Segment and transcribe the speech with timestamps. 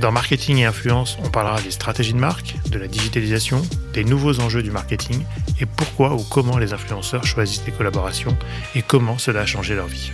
[0.00, 3.62] Dans Marketing et Influence, on parlera des stratégies de marque, de la digitalisation,
[3.94, 5.24] des nouveaux enjeux du marketing
[5.58, 8.36] et pourquoi ou comment les influenceurs choisissent les collaborations
[8.74, 10.10] et comment cela a changé leur vie.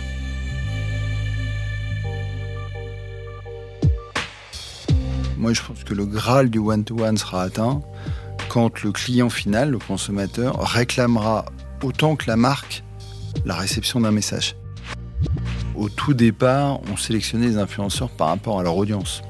[5.37, 7.81] Moi, je pense que le Graal du one-to-one sera atteint
[8.47, 11.43] quand le client final, le consommateur, réclamera
[11.81, 12.83] autant que la marque
[13.43, 14.55] la réception d'un message.
[15.75, 19.21] Au tout départ, on sélectionnait les influenceurs par rapport à leur audience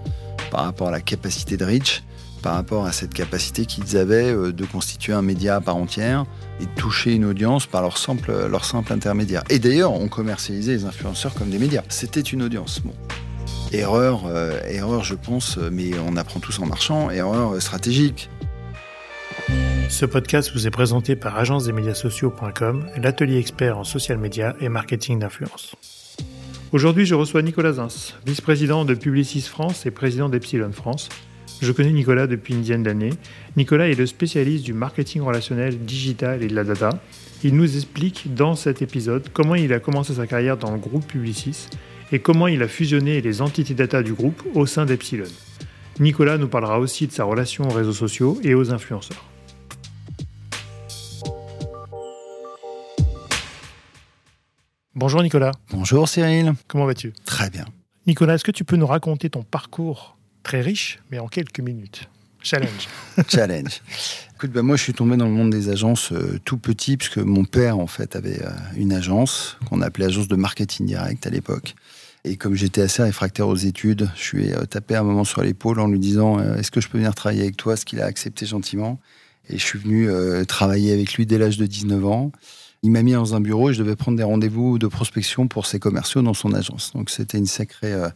[0.53, 2.03] par rapport à la capacité de reach,
[2.43, 6.26] par rapport à cette capacité qu'ils avaient euh, de constituer un média à part entière
[6.62, 9.43] et de toucher une audience par leur simple, leur simple intermédiaire.
[9.49, 11.82] Et d'ailleurs, on commercialisait les influenceurs comme des médias.
[11.90, 12.84] C'était une audience.
[13.71, 18.29] Erreur, euh, erreur, je pense, mais on apprend tous en marchant, erreur stratégique.
[19.90, 25.76] Ce podcast vous est présenté par agence-des-médias-sociaux.com, l'atelier expert en social media et marketing d'influence.
[26.74, 31.07] Aujourd'hui, je reçois Nicolas Zins, vice-président de Publicis France et président d'Epsilon France.
[31.62, 33.13] Je connais Nicolas depuis une dizaine d'années.
[33.57, 36.90] Nicolas est le spécialiste du marketing relationnel digital et de la data.
[37.44, 41.05] Il nous explique dans cet épisode comment il a commencé sa carrière dans le groupe
[41.05, 41.68] Publicis
[42.12, 45.29] et comment il a fusionné les entités data du groupe au sein d'Epsilon.
[45.99, 49.32] Nicolas nous parlera aussi de sa relation aux réseaux sociaux et aux influenceurs.
[54.96, 55.54] Bonjour Nicolas.
[55.72, 56.54] Bonjour Cyril.
[56.68, 57.13] Comment vas-tu?
[57.26, 57.66] Très bien.
[58.05, 62.08] Nicolas, est-ce que tu peux nous raconter ton parcours très riche, mais en quelques minutes?
[62.44, 62.88] Challenge.
[63.27, 63.82] Challenge.
[64.35, 67.18] Écoute, ben moi, je suis tombé dans le monde des agences euh, tout petit, puisque
[67.18, 71.31] mon père, en fait, avait euh, une agence qu'on appelait agence de marketing direct à
[71.31, 71.73] l'époque.
[72.23, 75.79] Et comme j'étais assez réfractaire aux études, je suis euh, tapé un moment sur l'épaule
[75.79, 77.78] en lui disant Est-ce que je peux venir travailler avec toi?
[77.78, 79.00] Ce qu'il a accepté gentiment.
[79.50, 80.07] Et je suis venu
[80.46, 82.31] travailler avec lui dès l'âge de 19 ans
[82.83, 85.66] il m'a mis dans un bureau et je devais prendre des rendez-vous de prospection pour
[85.66, 86.91] ses commerciaux dans son agence.
[86.94, 88.09] Donc c'était une sacrée, euh,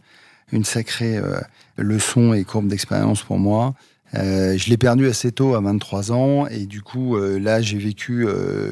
[0.52, 1.40] une sacrée euh,
[1.78, 3.74] leçon et courbe d'expérience pour moi.
[4.14, 8.26] Euh, je l'ai perdu assez tôt, à 23 ans, et du coup, là, j'ai vécu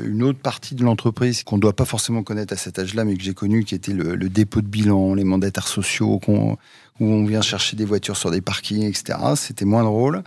[0.07, 3.17] une autre partie de l'entreprise qu'on ne doit pas forcément connaître à cet âge-là, mais
[3.17, 6.57] que j'ai connu, qui était le, dépôt de bilan, les mandataires sociaux, où
[7.01, 9.19] on vient chercher des voitures sur des parkings, etc.
[9.37, 10.23] C'était moins drôle.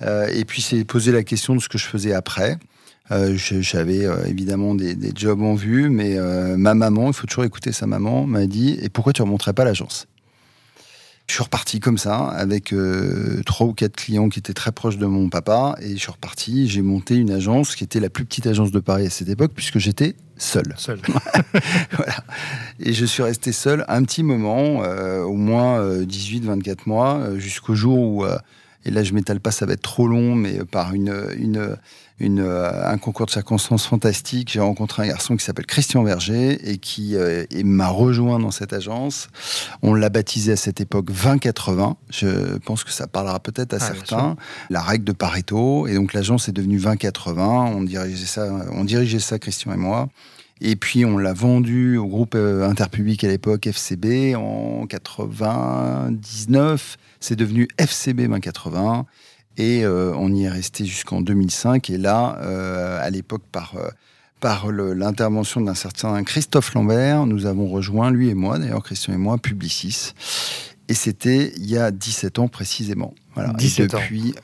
[0.00, 2.56] et puis, c'est poser la question de ce que je faisais après.
[3.10, 7.44] Euh, j'avais euh, évidemment des, jobs en vue, mais euh, ma maman, il faut toujours
[7.44, 10.06] écouter sa maman, m'a dit Et pourquoi tu ne remonterais pas l'agence?
[11.28, 12.74] Je suis reparti comme ça, avec
[13.46, 16.68] trois ou quatre clients qui étaient très proches de mon papa, et je suis reparti.
[16.68, 19.52] J'ai monté une agence qui était la plus petite agence de Paris à cette époque,
[19.54, 20.74] puisque j'étais seul.
[20.76, 21.00] Seul.
[21.92, 22.24] voilà.
[22.80, 24.80] Et je suis resté seul un petit moment,
[25.24, 28.26] au moins 18-24 mois, jusqu'au jour où
[28.84, 31.76] et là je m'étale pas, ça va être trop long, mais par une, une,
[32.22, 36.70] une, euh, un concours de circonstances fantastique, j'ai rencontré un garçon qui s'appelle Christian Verger
[36.70, 39.28] et qui euh, m'a rejoint dans cette agence.
[39.82, 41.96] On l'a baptisé à cette époque 20-80.
[42.10, 44.36] Je pense que ça parlera peut-être à ah, certains.
[44.70, 45.88] La règle de Pareto.
[45.88, 47.40] Et donc l'agence est devenue 20-80.
[47.40, 50.08] On dirigeait ça, on dirigeait ça, Christian et moi.
[50.60, 56.98] Et puis on l'a vendu au groupe euh, Interpublic à l'époque, FCB, en 99.
[57.18, 59.06] C'est devenu FCB 2080.
[59.58, 61.90] Et euh, on y est resté jusqu'en 2005.
[61.90, 63.88] Et là, euh, à l'époque, par, euh,
[64.40, 69.18] par l'intervention d'un certain Christophe Lambert, nous avons rejoint, lui et moi, d'ailleurs, Christian et
[69.18, 70.12] moi, Publicis.
[70.88, 73.14] Et c'était il y a 17 ans précisément.
[73.34, 73.52] Voilà.
[73.52, 74.34] 17 depuis,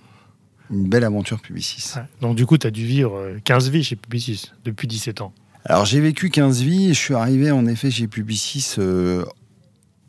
[0.71, 1.95] une belle aventure Publicis.
[2.21, 5.33] Donc du coup, tu as dû vivre 15 vies chez Publicis depuis 17 ans.
[5.65, 8.77] Alors j'ai vécu 15 vies et je suis arrivé en effet chez Publicis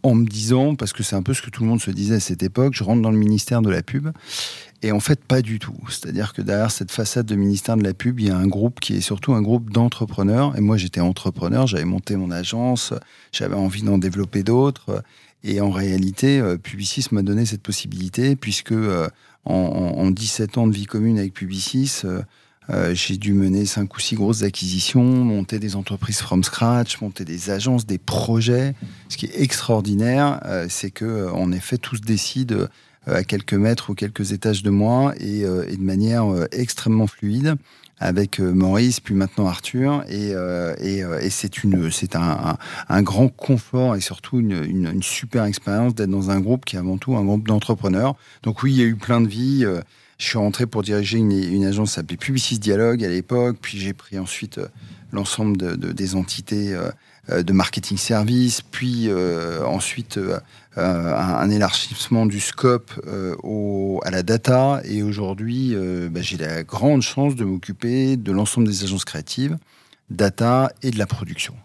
[0.03, 2.15] en me disant, parce que c'est un peu ce que tout le monde se disait
[2.15, 4.09] à cette époque, je rentre dans le ministère de la pub
[4.81, 5.75] et en fait, pas du tout.
[5.89, 8.79] C'est-à-dire que derrière cette façade de ministère de la pub, il y a un groupe
[8.79, 10.57] qui est surtout un groupe d'entrepreneurs.
[10.57, 12.93] Et moi, j'étais entrepreneur, j'avais monté mon agence,
[13.31, 15.03] j'avais envie d'en développer d'autres.
[15.43, 19.09] Et en réalité, euh, Publicis m'a donné cette possibilité, puisque euh,
[19.45, 22.01] en, 17 ans de vie commune avec Publicis,
[22.69, 27.25] euh, j'ai dû mener cinq ou six grosses acquisitions, monter des entreprises from scratch, monter
[27.25, 28.75] des agences, des projets.
[29.07, 30.39] Ce qui est extraordinaire,
[30.69, 32.67] c'est que en effet, tout se décide euh,
[33.05, 37.55] à quelques mètres ou quelques étages de moi et, euh, de manière euh, extrêmement fluide
[38.01, 40.05] avec Maurice, puis maintenant Arthur.
[40.07, 40.33] Et,
[41.29, 46.39] c'est une, c'est un, grand confort et surtout une, une super expérience d'être dans un
[46.39, 48.15] groupe qui est avant tout un groupe d'entrepreneurs.
[48.43, 49.65] Donc oui, il y a eu plein de vies.
[50.17, 53.91] Je suis rentré pour diriger une, agence qui s'appelait Publicis Dialogue à l'époque, puis j'ai
[53.91, 54.61] pris ensuite
[55.11, 56.73] l'ensemble de, des entités
[57.29, 59.09] de marketing service, puis
[59.65, 60.17] ensuite
[60.75, 62.91] un, élargissement du scope
[63.43, 64.81] au, à la data.
[64.85, 65.75] Et aujourd'hui,
[66.09, 69.57] bah, j'ai la grande chance de m'occuper de l'ensemble des agences créatives,
[70.09, 71.55] data et de la production.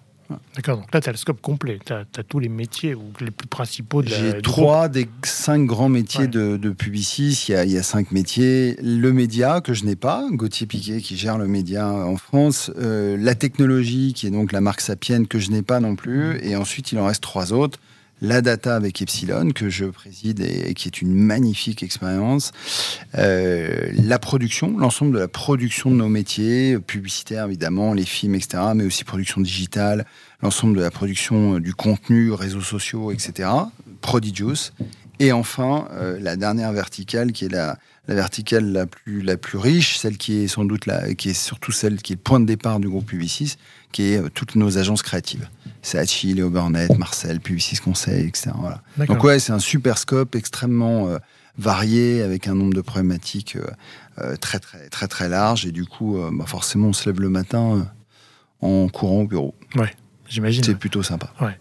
[0.56, 3.31] D'accord, donc là, tu as le scope complet, tu as, tous les métiers ou les
[3.31, 7.65] plus principaux de J'ai trois des cinq grands métiers de, de Publicis, il y, a,
[7.65, 8.77] il y, a, cinq métiers.
[8.83, 12.71] Le média, que je n'ai pas, Gauthier Piquet qui gère le média en France.
[12.79, 16.39] Euh, la technologie, qui est donc la marque Sapienne, que je n'ai pas non plus.
[16.43, 17.79] Et ensuite, il en reste trois autres
[18.20, 22.52] la data avec Epsilon, que je préside et, qui est une magnifique expérience,
[23.16, 28.62] euh, la production, l'ensemble de la production de nos métiers, publicitaires évidemment, les films, etc.,
[28.75, 30.06] mais aussi production digitale,
[30.43, 33.49] l'ensemble de la production euh, du contenu, réseaux sociaux, etc.,
[34.00, 34.72] Prodigious,
[35.19, 37.78] et enfin, euh, la dernière verticale qui est la,
[38.09, 41.35] la verticale la plus, la plus riche, celle qui est sans doute la, qui est
[41.35, 43.56] surtout celle qui est le point de départ du groupe Publicis,
[43.93, 45.49] qui est toutes nos agences créatives.
[45.83, 48.51] Saatchi, Léo Burnett, Marcel, Publicis Conseil, etc.
[48.59, 48.83] Voilà.
[49.06, 51.19] Donc ouais, c'est un super scope extrêmement euh,
[51.59, 53.67] varié avec un nombre de problématiques euh,
[54.19, 57.29] euh, très très très très large et du coup, bah, forcément, on se lève le
[57.29, 57.87] matin
[58.61, 59.55] en courant au bureau.
[59.77, 59.93] Ouais.
[60.29, 60.65] J'imagine.
[60.65, 61.32] C'est plutôt sympa.
[61.41, 61.59] Ouais.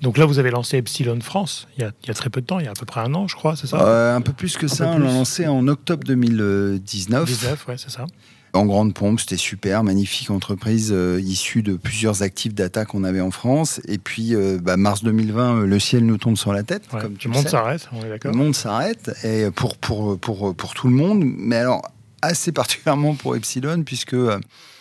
[0.00, 2.40] Donc là, vous avez lancé Epsilon France il y, a, il y, a, très peu
[2.40, 4.14] de temps, il y a à peu près un an, je crois, c'est ça?
[4.14, 4.88] Un peu plus que ça.
[4.88, 7.24] On l'a lancé en octobre 2019.
[7.24, 8.06] 19, ouais, c'est ça
[8.54, 13.20] en grande pompe, c'était super, magnifique entreprise euh, issue de plusieurs actifs data qu'on avait
[13.20, 13.80] en France.
[13.86, 16.86] Et puis, euh, bah, mars 2020, euh, le ciel nous tombe sur la tête.
[16.88, 18.32] comme le monde s'arrête, on est d'accord.
[18.32, 21.24] Le monde s'arrête, et pour, pour, pour, pour tout le monde.
[21.24, 21.82] Mais alors,
[22.22, 24.16] assez particulièrement pour Epsilon, puisque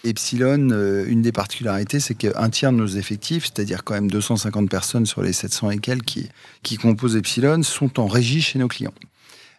[0.04, 0.70] Epsilon,
[1.06, 5.22] une des particularités, c'est qu'un tiers de nos effectifs, c'est-à-dire quand même 250 personnes sur
[5.22, 6.30] les 700 et quelques qui,
[6.62, 8.94] qui composent Epsilon, sont en régie chez nos clients.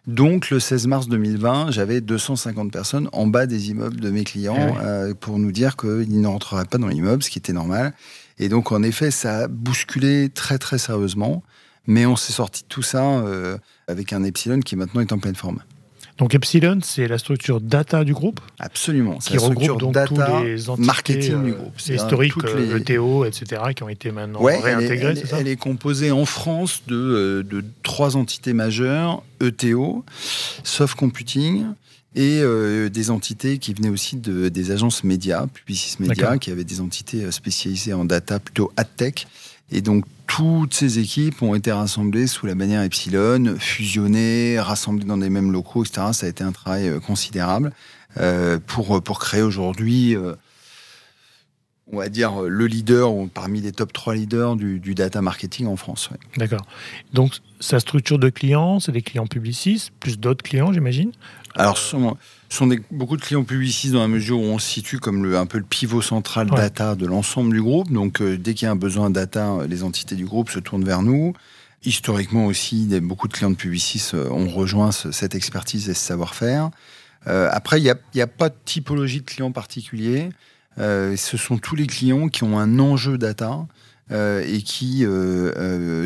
[0.07, 4.75] Donc, le 16 mars 2020, j'avais 250 personnes en bas des immeubles de mes clients
[4.79, 7.93] ah euh, pour nous dire qu'ils ne rentreraient pas dans l'immeuble, ce qui était normal.
[8.37, 11.41] Et donc, en effet, ça a bousculé très, très sérieusement.
[11.87, 13.57] Mais on s'est sorti de tout ça euh,
[13.87, 15.59] avec un Epsilon qui maintenant est en pleine forme.
[16.17, 19.17] Donc Epsilon, c'est la structure data du groupe Absolument.
[19.17, 21.73] Qui regroupe donc data, tous les entités marketing du groupe.
[21.77, 22.93] C'est historique, euh, les...
[22.93, 26.95] ETO, etc., qui ont été maintenant réintégrées, c'est ça Elle est composée en France de,
[26.95, 30.05] euh, de, trois entités majeures, ETO,
[30.63, 31.65] Soft Computing,
[32.15, 36.63] et euh, des entités qui venaient aussi de, des agences médias, Publicis Media, qui avaient
[36.63, 39.27] des entités spécialisées en data, plutôt ad-tech.
[39.71, 45.17] Et donc, toutes ces équipes ont été rassemblées sous la bannière Epsilon, fusionnées, rassemblées dans
[45.17, 46.07] des mêmes locaux, etc.
[46.13, 47.71] Ça a été un travail euh, considérable
[48.17, 50.33] euh, pour, pour créer aujourd'hui, euh,
[51.91, 56.09] on va dire, le leader parmi les top 3 leaders du, data marketing en France.
[56.37, 56.65] D'accord.
[57.13, 61.11] Donc, sa structure de clients, c'est des clients publicistes, plus d'autres clients, j'imagine
[61.57, 61.95] Alors, ce
[62.49, 65.37] sont des, beaucoup de clients publicistes dans la mesure où on se situe comme le,
[65.37, 67.91] un peu le pivot central data de l'ensemble du groupe.
[67.91, 70.83] Donc, euh, dès qu'il y a un besoin data, les entités du groupe se tournent
[70.83, 71.33] vers nous.
[71.85, 76.05] Historiquement aussi, des, beaucoup de clients de publicistes euh, ont rejoint cette expertise et ce
[76.05, 76.71] savoir-faire.
[77.27, 77.89] Euh, après, il n'y
[78.21, 80.29] a, a, pas de typologie de clients particulier.
[80.77, 83.65] ce sont tous les clients qui ont un enjeu data
[84.11, 85.05] et qui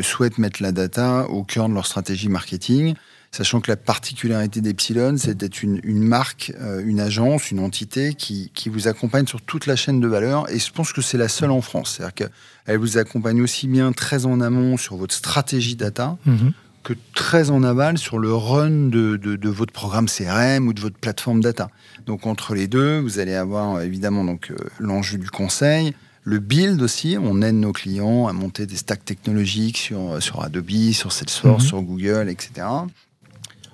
[0.02, 2.94] souhaitent mettre la data au cœur de leur stratégie marketing
[3.30, 8.50] sachant que la particularité d'Epsilon, c'est d'être une, marque, euh, une agence, une entité qui,
[8.66, 10.50] vous accompagne sur toute la chaîne de valeur.
[10.50, 11.96] Et je pense que c'est la seule en France.
[11.96, 16.16] C'est-à-dire qu'elle vous accompagne aussi bien très en amont sur votre stratégie data.
[16.26, 16.52] Mhm.
[16.82, 21.42] que très en aval sur le run de, votre programme CRM ou de votre plateforme
[21.42, 21.68] data.
[22.06, 25.94] Donc entre les deux, vous allez avoir évidemment donc euh, l'enjeu du conseil,
[26.24, 30.92] le build aussi, on aide nos clients à monter des stacks technologiques sur, sur Adobe,
[30.92, 31.68] sur Salesforce, mhm.
[31.68, 32.66] sur Google, etc.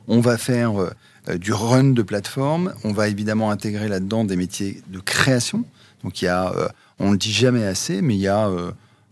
[0.09, 0.91] On va faire euh,
[1.29, 2.73] euh, du run de plateforme.
[2.85, 5.65] On va évidemment intégrer là-dedans des métiers de création.
[6.05, 8.49] Donc il y a, euh, on le dit jamais assez, mais il y a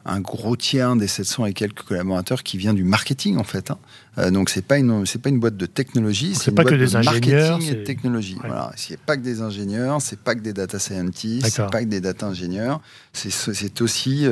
[0.07, 3.71] un gros tiers des 700 et quelques collaborateurs qui vient du marketing en fait.
[3.71, 4.31] Hein.
[4.31, 6.79] donc c'est pas une c'est pas une boîte de technologie, c'est une pas boîte que
[6.79, 8.37] des de ingénieurs, marketing et de technologie.
[8.39, 11.89] Voilà, c'est pas que des ingénieurs, c'est pas que des data scientists, c'est pas que
[11.89, 12.83] des data ingénieurs,
[13.15, 14.29] c'est aussi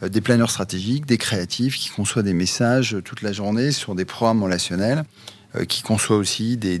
[0.00, 4.44] des planeurs stratégiques, des créatifs qui conçoivent des messages toute la journée sur des programmes
[4.44, 5.04] relationnels.
[5.56, 6.80] Euh, qui conçoit aussi des,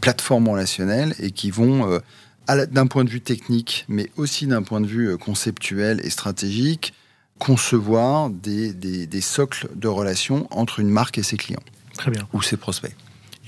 [0.00, 4.80] plateformes relationnelles et qui vont, euh, d'un point de vue technique, mais aussi d'un point
[4.80, 6.92] de vue euh, conceptuel et stratégique,
[7.38, 11.62] concevoir des, socles de relations entre une marque et ses clients.
[11.94, 12.26] Très bien.
[12.32, 12.94] Ou ses prospects.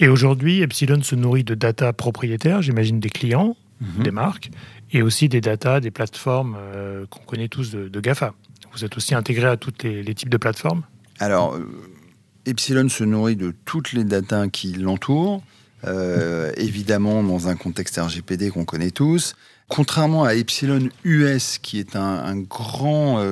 [0.01, 4.03] Et aujourd'hui, Epsilon se nourrit de data propriétaires, j'imagine des clients, mhm.
[4.03, 4.51] des marques,
[4.93, 6.57] et aussi des data, des plateformes
[7.11, 8.33] qu'on connaît tous de, GAFA.
[8.73, 10.83] Vous êtes aussi intégré à tous les, les, types de plateformes?
[11.19, 11.59] Alors,
[12.49, 15.43] Epsilon se nourrit de toutes les datas qui l'entourent.
[16.57, 19.35] évidemment dans un contexte RGPD qu'on connaît tous.
[19.69, 23.23] Contrairement à Epsilon US, qui est un, grand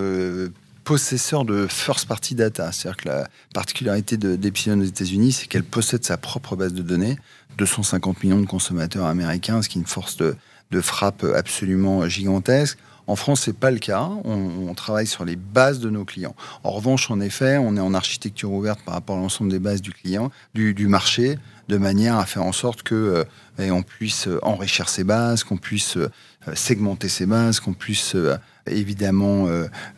[0.85, 2.71] possesseur de first party data.
[2.71, 7.19] C'est-à-dire que la particularité d'Epsilon aux États-Unis, c'est qu'elle possède sa propre base de données,
[7.59, 10.37] 250 millions de consommateurs américains, ce qui est une force de,
[10.71, 12.79] de frappe absolument gigantesque.
[13.07, 14.11] En France, c'est pas le cas.
[14.25, 16.35] On, travaille sur les bases de nos clients.
[16.63, 19.81] En revanche, en effet, on est en architecture ouverte par rapport à l'ensemble des bases
[19.81, 23.25] du client, du, marché, de manière à faire en sorte que
[23.59, 26.11] euh, on puisse enrichir ces bases, qu'on puisse euh,
[26.55, 28.37] segmenter ces bases, qu'on puisse euh,
[28.67, 29.47] évidemment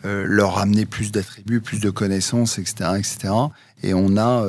[0.05, 3.35] leur amener plus d'attributs, plus de connaissances, etc., etc.
[3.83, 4.45] Et on a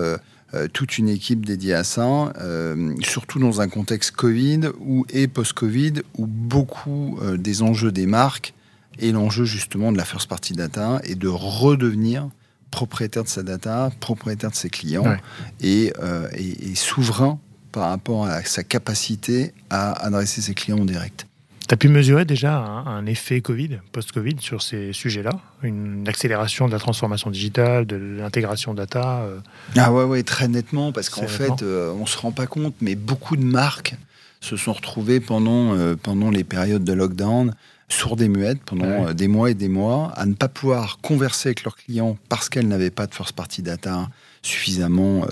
[0.55, 5.27] euh, toute une équipe dédiée à ça, euh, surtout dans un contexte Covid ou et
[5.27, 8.55] post-Covid où beaucoup euh, des enjeux des marques
[8.97, 12.29] et l'enjeu justement de la first party data est de redevenir
[12.71, 15.17] propriétaire de sa data, propriétaire de ses clients
[15.61, 15.93] et,
[16.33, 17.39] et, souverain
[17.71, 21.28] par rapport à sa capacité à adresser ses clients en direct.
[21.69, 25.33] Tu as pu mesurer déjà un, effet Covid, post-Covid, sur ces sujets-là?
[25.61, 29.37] Une accélération de la transformation digitale, de l'intégration data euh?
[29.77, 32.73] Ah ouais, ouais, très nettement, parce qu'en fait, euh, on ne se rend pas compte,
[32.81, 33.95] mais beaucoup de marques
[34.41, 37.53] se sont retrouvées pendant, euh, pendant les périodes de lockdown
[37.87, 41.63] sourdes et muettes pendant des mois et des mois, à ne pas pouvoir converser avec
[41.63, 44.09] leurs clients parce qu'elles n'avaient pas de first party data
[44.41, 45.25] suffisamment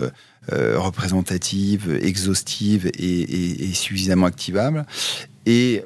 [0.51, 4.85] représentative, exhaustive et, et, suffisamment activable.
[5.45, 5.83] Et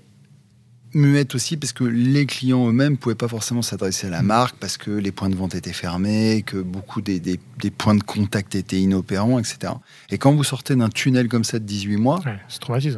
[0.93, 4.57] muette aussi parce que les clients eux-mêmes ne pouvaient pas forcément s'adresser à la marque
[4.57, 8.55] parce que les points de vente étaient fermés, que beaucoup des, des, points de contact
[8.55, 9.74] étaient inopérants, etc.
[10.10, 12.19] Et quand vous sortez d'un tunnel comme ça de 18 mois,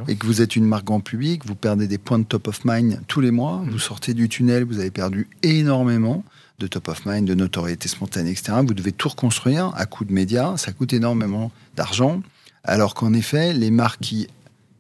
[0.08, 2.66] et que vous êtes une marque grand public, vous perdez des points de top of
[2.66, 3.70] mind tous les mois, mm.
[3.70, 6.24] vous sortez du tunnel, vous avez perdu énormément
[6.60, 8.54] de top of mind, de notoriété spontanée, etc.
[8.66, 12.22] Vous devez tout reconstruire à coup de médias, ça coûte énormément d'argent.
[12.64, 14.28] Alors qu'en effet, les marques qui,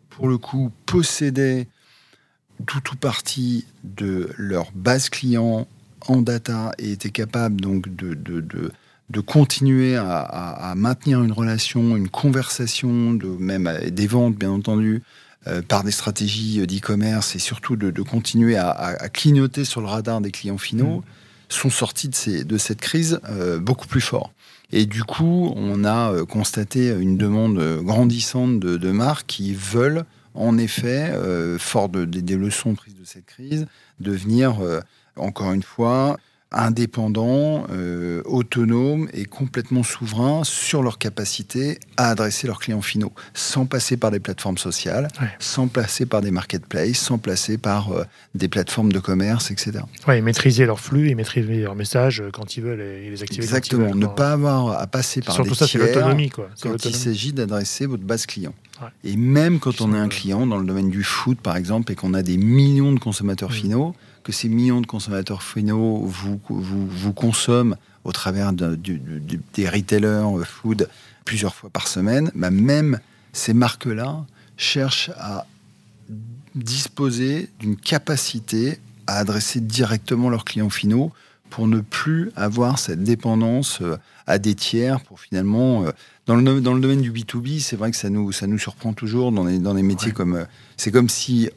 [0.09, 1.67] pour le coup, possédaient
[2.65, 5.67] tout ou partie de leur base client
[6.07, 8.71] en data et étaient capables donc de, de, de,
[9.09, 15.03] de continuer à, à, maintenir une relation, une conversation, de, même des ventes bien entendu,
[15.47, 20.21] euh, par des stratégies d'e-commerce et surtout de, continuer à, à, clignoter sur le radar
[20.21, 21.03] des clients finaux, mmh.
[21.49, 24.31] sont sortis de, ces, de cette crise euh, beaucoup plus fort.
[24.71, 30.05] Et du coup, on a euh, constaté une demande grandissante de, de marques qui veulent
[30.33, 33.67] en effet, euh, fort des leçons prises de cette crise,
[33.99, 34.81] devenir, euh,
[35.15, 36.17] encore une fois,
[36.53, 43.65] indépendants, euh, autonomes et complètement souverains sur leur capacité à adresser leurs clients finaux, sans
[43.65, 45.07] passer par des plateformes sociales,
[45.39, 47.89] sans passer par des marketplaces, sans passer par
[48.35, 49.79] des plateformes de commerce, etc.
[50.07, 53.93] Oui, maîtriser leur flux et maîtriser leurs messages quand ils veulent et les activer Exactement,
[53.95, 56.29] ne pas avoir à passer par Surtout des ça, c'est l'autonomie.
[56.29, 58.53] Quand il s'agit d'adresser votre base client.
[59.03, 61.95] Et même quand on est un client dans le domaine du foot, par exemple, et
[61.95, 63.53] qu'on a des millions de consommateurs mm.
[63.53, 70.37] finaux, que ces millions de consommateurs finaux vous, vous, vous consomment au travers des retailers
[70.37, 70.89] euh, food
[71.25, 72.99] plusieurs fois par semaine, bah même
[73.31, 74.25] ces marques-là
[74.57, 75.45] cherchent à
[76.55, 81.11] disposer d'une capacité à adresser directement leurs clients finaux
[81.49, 85.83] pour ne plus avoir cette dépendance euh, à des tiers pour finalement...
[85.83, 85.91] Euh,
[86.25, 88.93] dans le, dans le domaine du B2B, c'est vrai que ça nous, ça nous surprend
[88.93, 90.45] toujours dans des métiers comme...
[90.77, 91.49] C'est comme si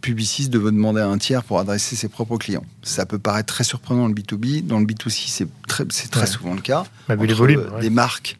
[0.00, 2.64] Publicis devait demander à un tiers pour adresser ses propres clients.
[2.82, 4.66] Ça peut paraître très surprenant dans le B2B.
[4.66, 6.84] Dans le B2C, c'est très, c'est très souvent le cas.
[7.08, 8.38] Bah, les volumes, Des marques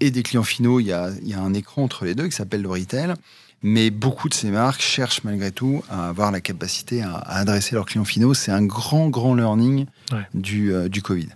[0.00, 2.36] et des clients finaux, il y a, y a un écran entre les deux qui
[2.36, 3.14] s'appelle le retail.
[3.62, 7.86] Mais beaucoup de ces marques cherchent malgré tout à avoir la capacité à, adresser leurs
[7.86, 8.34] clients finaux.
[8.34, 9.86] C'est un grand, grand learning
[10.34, 11.28] du, euh, du Covid.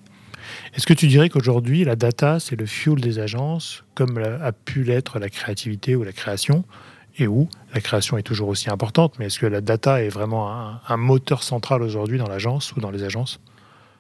[0.75, 4.85] Est-ce que tu dirais qu'aujourd'hui, la data, c'est le fuel des agences, comme a pu
[4.85, 6.65] l'être la créativité ou la création?
[7.21, 10.51] Et où la création est toujours aussi importante, mais est-ce que la data est vraiment
[10.87, 13.41] un, moteur central aujourd'hui dans l'agence ou dans les agences?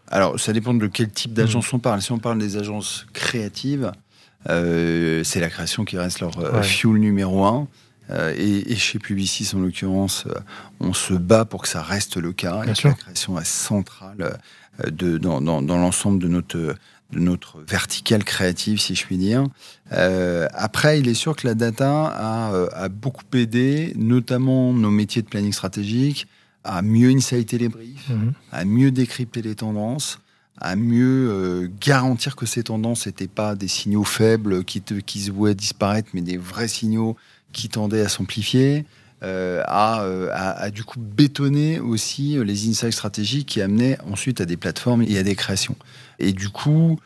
[0.09, 1.77] Alors, ça dépend de quel type d'agence hmm.
[1.77, 2.03] on parle.
[2.03, 3.93] Si on parle des agences créatives,
[4.49, 7.69] euh, c'est la création qui reste leur euh, fuel numéro un.
[8.11, 10.27] Euh, et, chez Publicis, en l'occurrence,
[10.81, 12.65] on se bat pour que ça reste le cas.
[12.65, 14.39] la création est centrale
[14.85, 16.75] de, dans, dans, dans l'ensemble de notre,
[17.13, 19.45] notre verticale créative, si je puis dire.
[19.91, 25.29] après, il est sûr que la data a, a, beaucoup aidé, notamment nos métiers de
[25.29, 26.27] planning stratégique,
[26.65, 28.33] à mieux insighter les briefs, mhm.
[28.53, 30.19] à mieux décrypter les tendances
[30.61, 35.31] à mieux garantir que ces tendances n'étaient pas des signaux faibles qui, te, qui se
[35.31, 37.17] vouaient disparaître, mais des vrais signaux
[37.53, 38.85] qui tendait à s'amplifier,
[39.23, 44.57] euh, euh, a, du coup bétonné aussi les insights stratégiques qui amenaient ensuite à des
[44.57, 45.77] plateformes et à des créations.
[46.19, 46.99] Et du coup,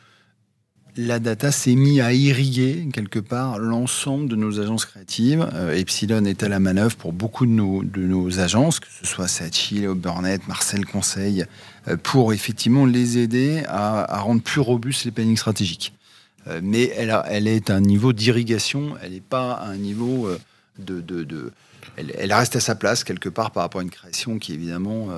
[0.97, 5.49] la data s'est mise à irriguer quelque part l'ensemble de nos agences créatives.
[5.55, 9.81] Euh, Epsilon est à la manœuvre pour beaucoup de nos, agences, que ce soit Sachi,
[9.81, 11.47] Léo Burnett, Marcel Conseil,
[11.89, 15.95] euh, pour effectivement les aider à, rendre plus robustes les plannings stratégiques.
[16.47, 20.29] Euh, mais elle, elle est à un niveau d'irrigation, elle n'est pas à un niveau
[20.79, 21.03] de,
[21.97, 25.09] elle, elle, reste à sa place quelque part par rapport à une création qui évidemment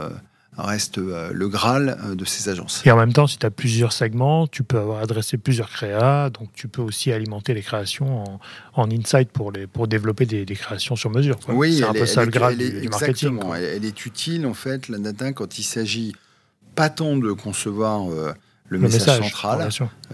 [0.58, 2.82] reste euh, le Graal euh, de ces agences.
[2.84, 6.30] Et en même temps, si tu as plusieurs segments, tu peux avoir adressé plusieurs créas,
[6.30, 8.24] donc tu peux aussi alimenter les créations
[8.74, 11.38] en, insight pour, les, pour développer des, créations sur mesure.
[11.48, 13.38] Oui, c'est un peu ça le Graal du, marketing.
[13.54, 16.14] Elle, est utile, en fait, la data, quand il s'agit
[16.74, 18.08] pas tant de concevoir
[18.72, 19.68] euh, le, message, central,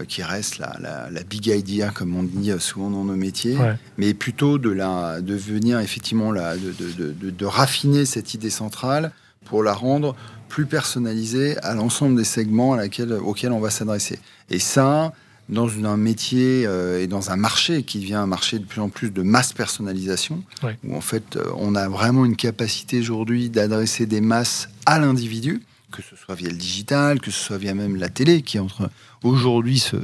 [0.07, 3.57] qui reste la, la, big idea, comme on dit souvent dans nos métiers,
[3.97, 9.11] mais plutôt de, la, de venir effectivement la, de, de, de, raffiner cette idée centrale
[9.45, 10.15] pour la rendre
[10.49, 14.19] plus personnalisée à l'ensemble des segments à laquelle, auxquels on va s'adresser.
[14.49, 15.13] Et ça,
[15.49, 18.89] dans un métier euh, et dans un marché qui devient un marché de plus en
[18.89, 20.43] plus de masse personnalisation,
[20.83, 25.61] où en fait euh, on a vraiment une capacité aujourd'hui d'adresser des masses à l'individu,
[25.95, 28.89] que ce soit via le digital, que ce soit via même la télé, qui entre
[29.23, 29.97] aujourd'hui ce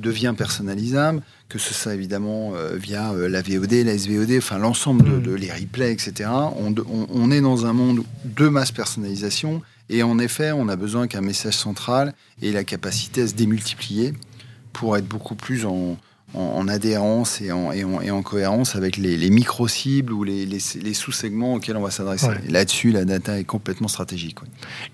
[0.00, 5.22] devient personnalisable, que ce soit évidemment euh, via euh, la VOD, la SVOD, enfin l'ensemble
[5.22, 5.36] de, mm.
[5.36, 6.30] les replays, etc.
[6.30, 11.20] On, est dans un monde de masse personnalisation et en effet, on a besoin qu'un
[11.20, 14.14] message central ait la capacité à se démultiplier
[14.72, 15.98] pour être beaucoup plus en,
[16.68, 20.60] adhérence et en, et, en, cohérence avec les, micro-cibles ou les,
[20.94, 22.28] sous-segments auxquels on va s'adresser.
[22.48, 24.38] Là-dessus, la data est complètement stratégique.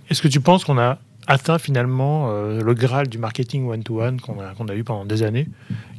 [0.08, 4.40] Est-ce que tu penses qu'on a atteint finalement euh, le graal du marketing one-to-one qu'on
[4.40, 5.48] a, qu'on a eu pendant des années,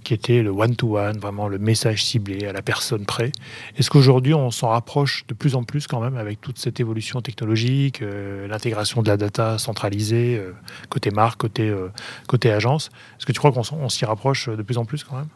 [0.03, 3.31] qui était le one-to-one, vraiment le message ciblé à la personne près.
[3.77, 7.21] Est-ce qu'aujourd'hui on s'en rapproche de plus en plus quand même avec toute cette évolution
[7.21, 10.53] technologique, euh, l'intégration de la data centralisée, euh,
[10.89, 11.73] côté marque, côté,
[12.27, 12.89] côté agence?
[13.17, 15.27] Est-ce que tu crois qu'on s'y rapproche de plus en plus quand même?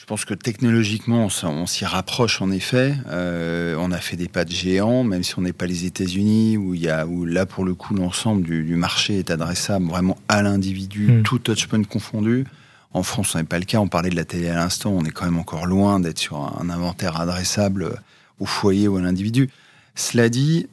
[0.00, 2.94] Je pense que technologiquement, on s'y rapproche en effet.
[3.08, 6.56] Euh, on a fait des pas de géants, même si on n'est pas les États-Unis,
[6.56, 10.16] où, il y a, où là, pour le coup, l'ensemble du, marché est adressable vraiment
[10.28, 11.22] à l'individu, hmm.
[11.22, 12.46] tout touchpoint confondu.
[12.94, 13.78] En France, ce n'est pas le cas.
[13.78, 14.90] On parlait de la télé à l'instant.
[14.90, 18.00] On est quand même encore loin d'être sur un, inventaire adressable
[18.38, 19.50] au foyer ou à l'individu.
[19.96, 20.66] Cela dit,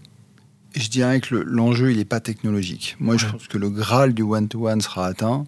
[0.73, 2.95] je dirais que l'enjeu, il n'est pas technologique.
[3.01, 5.45] Moi, je pense que le Graal du one-to-one sera atteint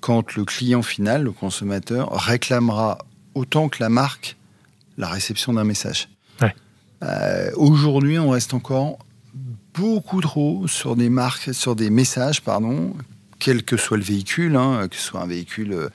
[0.00, 2.98] quand le client final, le consommateur, réclamera
[3.36, 4.36] autant que la marque
[4.98, 6.08] la réception d'un message.
[7.02, 8.98] Euh, aujourd'hui, on reste encore
[9.74, 12.94] beaucoup trop sur des marques, sur des messages, pardon,
[13.38, 15.90] quel que soit le véhicule, hein, que ce soit un véhicule euh,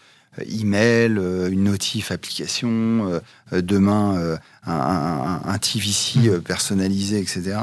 [0.47, 3.19] email, euh, une notif application,
[3.51, 6.41] demain un, TVC mmh.
[6.41, 7.57] personnalisé, etc.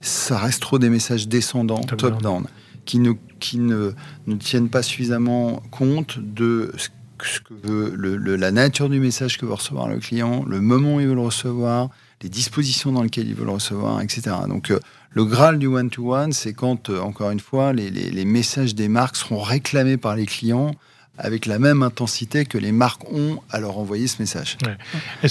[0.00, 2.46] Ça reste trop des messages descendants, top-down
[2.86, 3.92] qui ne, qui ne,
[4.26, 6.88] ne tiennent pas suffisamment compte de ce
[7.18, 11.00] que veut le, la nature du message que veut recevoir le client, le moment où
[11.00, 11.90] il veut le recevoir,
[12.22, 14.36] les dispositions dans lesquelles il veut le recevoir, etc.
[14.48, 18.24] Donc euh, le Graal du one-to-one, c'est quand, euh, encore une fois, les, les, les,
[18.24, 20.72] messages des marques seront réclamés par les clients
[21.16, 24.56] avec la même intensité que les marques ont à leur envoyer ce message.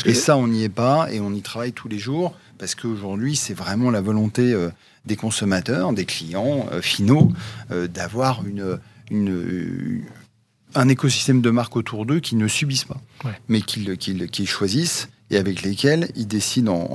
[0.06, 3.38] Et ça, on n'y est pas et on y travaille tous les jours parce qu'aujourd'hui,
[3.38, 4.70] c'est vraiment la volonté euh,
[5.06, 7.32] des consommateurs, des clients finaux,
[7.70, 8.78] d'avoir une,
[9.10, 10.04] une,
[10.78, 13.02] un écosystème de marques autour d'eux qui ne subissent pas,
[13.48, 16.88] mais qu'ils choisissent et avec lesquels ils décident,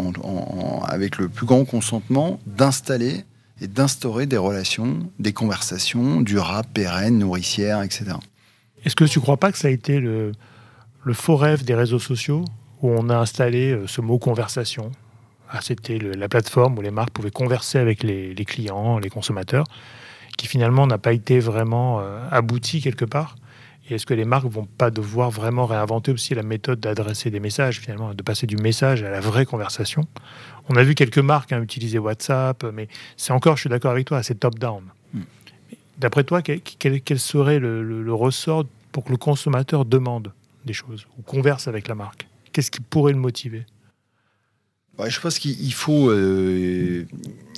[0.86, 3.24] avec le plus grand consentement, d'installer
[3.60, 8.12] et d'instaurer des relations, des conversations durables, pérennes, nourricières, etc.
[8.84, 10.32] Est-ce que tu ne crois pas que ça a été le,
[11.04, 12.44] le faux rêve des réseaux sociaux
[12.80, 14.90] où on a installé ce mot conversation?
[15.50, 19.66] Ah, c'était la plateforme où les marques pouvaient converser avec les, clients, les consommateurs,
[20.38, 23.36] qui finalement n'a pas été vraiment euh, abouti quelque part?
[23.88, 27.40] Et est-ce que les marques vont pas devoir vraiment réinventer aussi la méthode d'adresser des
[27.40, 30.06] messages, finalement, de passer du message à la vraie conversation?
[30.68, 34.06] On a vu quelques marques hein, utiliser WhatsApp, mais c'est encore, je suis d'accord avec
[34.06, 34.84] toi, c'est top-down.
[35.12, 35.22] Hmm.
[35.98, 40.32] D'après toi, quel, serait le ressort pour que le consommateur demande
[40.64, 42.28] des choses ou converse avec la marque?
[42.52, 43.64] Qu'est-ce qui pourrait le motiver?
[45.08, 47.04] Je pense qu'il faut, euh,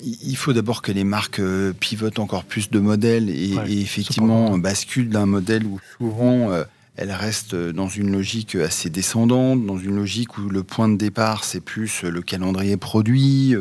[0.02, 5.10] il faut d'abord que les marques euh, pivotent encore plus de modèles et, effectivement basculent
[5.10, 6.64] d'un modèle où souvent euh,
[6.96, 11.44] elles restent dans une logique assez descendante, dans une logique où le point de départ
[11.44, 13.54] c'est plus le calendrier produit,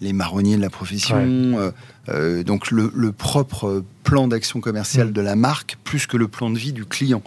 [0.00, 1.72] les marronniers de la profession,
[2.46, 6.58] donc le, le, propre plan d'action commerciale de la marque plus que le plan de
[6.58, 7.22] vie du client.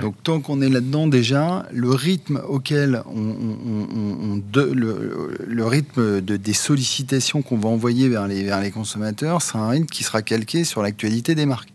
[0.00, 7.42] Donc tant qu'on est là-dedans déjà, le rythme auquel on, le, rythme de, des sollicitations
[7.42, 10.82] qu'on va envoyer vers les, vers les consommateurs, c'est un rythme qui sera calqué sur
[10.82, 11.70] l'actualité des marques.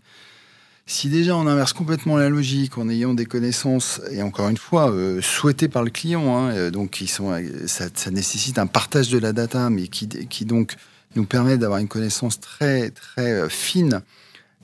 [0.86, 4.90] Si déjà on inverse complètement la logique en ayant des connaissances, et encore une fois,
[4.90, 7.32] euh, souhaitées par le client, hein, euh, donc ils sont,
[7.66, 10.74] ça, nécessite un partage de la data, mais qui, qui donc
[11.14, 14.02] nous permet d'avoir une connaissance très, très fine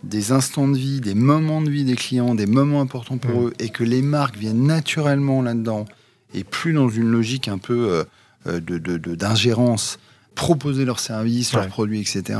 [0.02, 3.46] des instants de vie, des moments de vie des clients, des moments importants pour mmh.
[3.46, 5.86] eux, et que les marques viennent naturellement là-dedans,
[6.34, 8.04] et plus dans une logique un peu
[8.44, 9.98] d'ingérence,
[10.34, 12.38] proposer leurs services, leurs produits, etc.,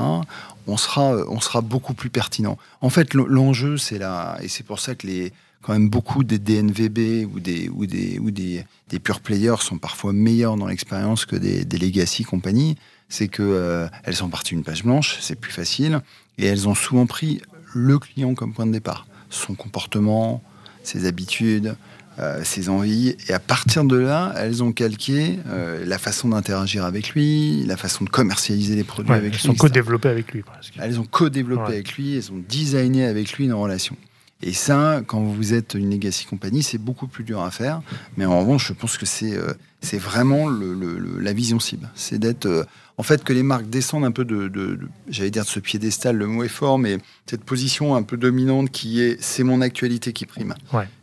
[0.66, 2.58] on sera, on sera beaucoup plus pertinent.
[2.80, 6.38] En fait, l'enjeu, c'est là, et c'est pour ça que les, quand même beaucoup des
[6.38, 11.24] DNVB ou des, ou des, ou des, des pure players sont parfois meilleurs dans l'expérience
[11.24, 12.76] que des, des legacy compagnies,
[13.08, 16.02] c'est que euh, elles sont parties d'une page blanche, c'est plus facile,
[16.38, 17.40] et elles ont souvent pris
[17.74, 20.42] le client comme point de départ, son comportement,
[20.82, 21.76] ses habitudes,
[22.18, 23.14] euh, ses envies.
[23.28, 27.76] Et à partir de là, elles ont calqué euh, la façon d'interagir avec lui, la
[27.76, 29.40] façon de commercialiser les produits avec lui.
[29.44, 30.74] Elles ont co-développé avec lui, presque.
[30.78, 33.96] Elles ont co-développé avec lui, elles ont designé avec lui une relation.
[34.42, 37.80] Et ça, quand vous êtes une legacy compagnie, c'est beaucoup plus dur à faire.
[38.16, 41.88] Mais en revanche, je pense que c'est euh, c'est vraiment le, la vision cible.
[41.94, 42.66] C'est d'être
[42.98, 44.78] en fait, que les marques descendent un peu de,
[45.08, 48.70] j'allais dire de ce piédestal, le mot est fort, mais cette position un peu dominante
[48.70, 50.54] qui est c'est mon actualité qui prime.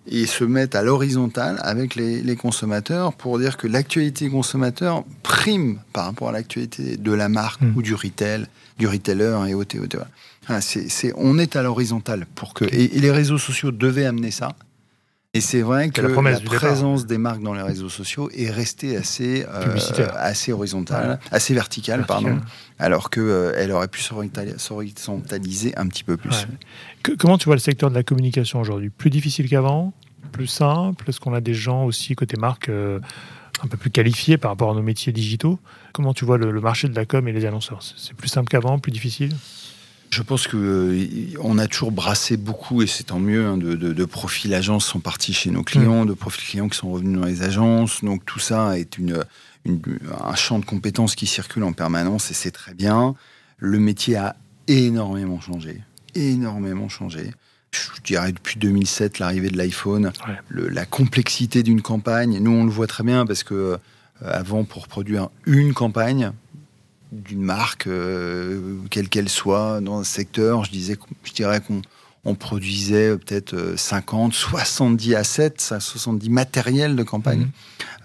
[0.07, 6.05] Et se mettent à l'horizontale avec les, consommateurs pour dire que l'actualité consommateur prime par
[6.05, 7.73] rapport à l'actualité de la marque hmm.
[7.75, 8.47] ou du retail,
[8.79, 9.63] du retailer et au
[10.47, 14.55] ah, c'est, on est à l'horizontale pour que et les réseaux sociaux devaient amener ça.
[15.35, 19.43] Et c'est vrai que la, présence des marques dans les réseaux sociaux est restée assez,
[19.49, 19.77] euh,
[20.15, 22.39] assez horizontale, assez verticale, pardon,
[22.77, 26.45] alors qu'elle euh, elle aurait pu s'horizontaliser un petit peu plus.
[27.17, 28.91] comment tu vois le secteur de la communication aujourd'hui?
[28.91, 29.91] Plus difficile qu'avant?
[30.31, 31.09] Plus simple?
[31.09, 32.99] Est-ce qu'on a des gens aussi côté marque euh,
[33.63, 35.57] un peu plus qualifiés par rapport à nos métiers digitaux?
[35.93, 37.81] Comment tu vois le marché de la com et les annonceurs?
[37.81, 38.77] C'est plus simple qu'avant?
[38.77, 39.35] Plus difficile?
[40.13, 44.53] Je pense que euh, a toujours brassé beaucoup, et c'est tant mieux, hein, de, profils
[44.53, 46.09] agences sont partis chez nos clients, mm.
[46.09, 48.03] de profils clients qui sont revenus dans les agences.
[48.03, 49.23] Donc tout ça est une,
[49.65, 53.15] un champ de compétences qui circule en permanence et c'est très bien.
[53.57, 54.35] Le métier a
[54.67, 55.81] énormément changé,
[56.13, 57.31] énormément changé.
[57.71, 60.11] Je dirais depuis 2007, l'arrivée de l'iPhone,
[60.51, 62.37] la complexité d'une campagne.
[62.37, 63.77] Nous, on le voit très bien parce que euh,
[64.21, 66.33] avant, pour produire une campagne,
[67.13, 71.81] d'une marque, euh, quelle qu'elle soit, dans un secteur, je, disais, je dirais qu'on
[72.25, 77.47] on produisait peut-être 50, 70 assets, 70 matériels de campagne.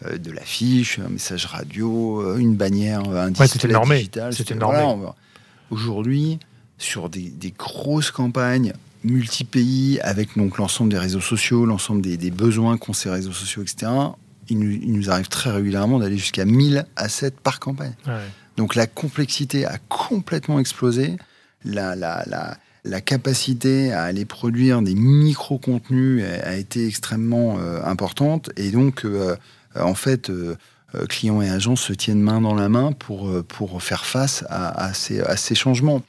[0.07, 4.33] Euh, de l'affiche, un message radio, euh, une bannière, un ouais, c'était digital.
[4.33, 5.09] C'était normé.
[5.71, 6.38] Aujourd'hui,
[6.79, 12.92] sur des, grosses campagnes multi-pays, avec donc l'ensemble des réseaux sociaux, l'ensemble des, besoins qu'ont
[12.92, 13.90] ces réseaux sociaux, etc.,
[14.49, 17.94] il nous, arrive très régulièrement d'aller jusqu'à 1000 assets par campagne.
[18.59, 21.16] Donc la complexité a complètement explosé.
[21.64, 22.25] La, la,
[22.85, 28.51] la, capacité à aller produire des micro-contenus a, été extrêmement euh, importante.
[28.57, 29.37] Et donc, euh,
[29.77, 30.57] en fait, euh,
[31.09, 35.21] clients et agents se tiennent main dans la main pour, pour faire face à, ces,
[35.21, 36.03] à ces changements.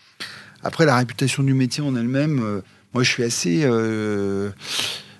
[0.63, 2.61] Après, la réputation du métier en elle-même,
[2.95, 3.61] moi, je suis assez...
[3.61, 4.51] je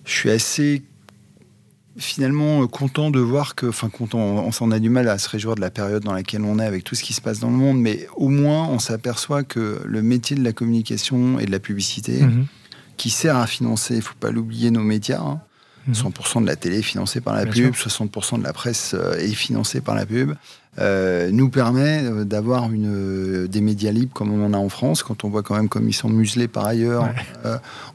[0.05, 0.81] suis assez
[1.99, 5.29] finalement euh, content de voir que, enfin content, on, s'en a du mal à se
[5.29, 7.49] réjouir de la période dans laquelle on est avec tout ce qui se passe dans
[7.49, 11.51] le monde, mais au moins on s'aperçoit que le métier de la communication et de
[11.51, 12.47] la publicité, mhm.
[12.97, 15.21] qui sert à financer, il faut pas l'oublier, nos médias,
[15.91, 16.41] 100% hein, mhm.
[16.41, 19.81] de la télé est financée par la pub, 60% de la presse euh, est financée
[19.81, 20.33] par la pub,
[20.77, 25.03] euh, nous permet d'avoir une, des médias libres comme on en a en France.
[25.03, 27.09] Quand on voit quand même comme ils sont muselés par ailleurs,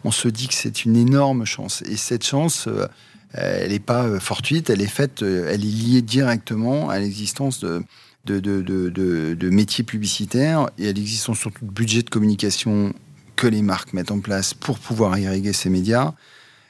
[0.05, 1.83] on se dit que c'est une énorme chance.
[1.87, 2.87] Et cette chance, euh,
[3.35, 7.61] elle n'est pas euh, fortuite, elle est faite, euh, elle est liée directement à l'existence
[7.61, 7.83] de,
[8.25, 8.89] de, de,
[9.35, 12.95] de, métiers publicitaires et à l'existence surtout de budgets de communication
[13.37, 16.13] que les marques mettent en place pour pouvoir irriguer ces médias.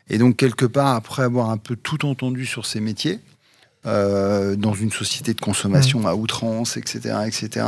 [0.09, 3.21] Et donc, quelque part, après avoir un peu tout entendu sur ces métiers,
[3.85, 6.07] dans une société de consommation mmh.
[6.07, 7.67] à outrance, etc., etc.,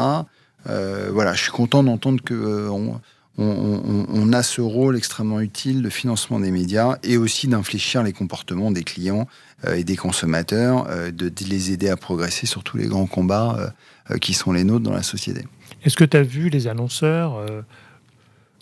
[0.65, 2.99] voilà, je suis content d'entendre que on,
[3.39, 8.83] a ce rôle extrêmement utile de financement des médias et aussi d'infléchir les comportements des
[8.83, 9.27] clients
[9.65, 13.73] euh, et des consommateurs, euh, de, les aider à progresser sur tous les grands combats
[14.11, 15.45] euh, qui sont les nôtres dans la société.
[15.85, 17.45] Est-ce que tu as vu les annonceurs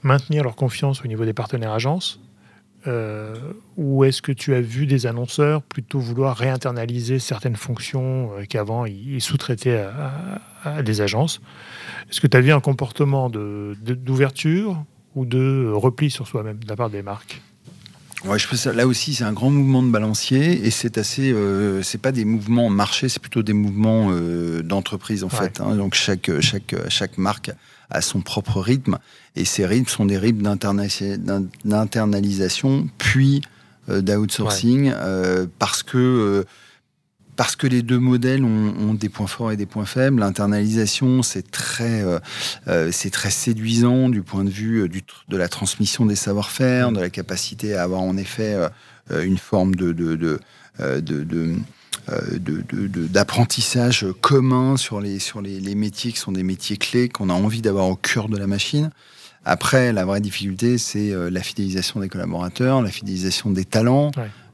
[0.03, 2.21] maintenir leur confiance au niveau des partenaires agences?
[3.77, 9.21] Ou est-ce que tu as vu des annonceurs plutôt vouloir réinternaliser certaines fonctions qu'avant ils
[9.21, 9.87] sous-traitaient
[10.65, 11.41] à, des agences?
[12.11, 16.69] Est-ce que tu as vu un comportement d'ouverture de, ou de repli sur soi-même de
[16.69, 17.41] la part des marques?
[18.25, 21.31] Ouais, je pense, là aussi, c'est un grand mouvement de balancier et c'est assez.
[21.33, 25.61] Euh, c'est pas des mouvements marché, c'est plutôt des mouvements euh, d'entreprise en fait.
[25.61, 25.77] Hein.
[25.77, 27.51] donc chaque, chaque, chaque marque
[27.91, 28.99] a son propre rythme.
[29.37, 30.43] Et ces rythmes sont des rythmes
[31.65, 33.43] d'internalisation puis
[33.89, 36.45] euh, d'outsourcing euh, parce que
[37.37, 40.21] parce que les deux modèles ont, des points forts et des points faibles.
[40.21, 42.19] L'internalisation, c'est très, euh,
[42.69, 46.93] euh, c'est très séduisant du point de vue euh, du, de la transmission des savoir-faire,
[46.93, 48.57] de la capacité à avoir en effet
[49.11, 51.55] une forme de, de, de, de
[52.09, 57.33] d'apprentissage commun sur, les, sur les, les, métiers qui sont des métiers clés qu'on a
[57.33, 58.91] envie d'avoir au cœur de la machine.
[59.45, 64.11] Après, la vraie difficulté, c'est la fidélisation des collaborateurs, la fidélisation des talents.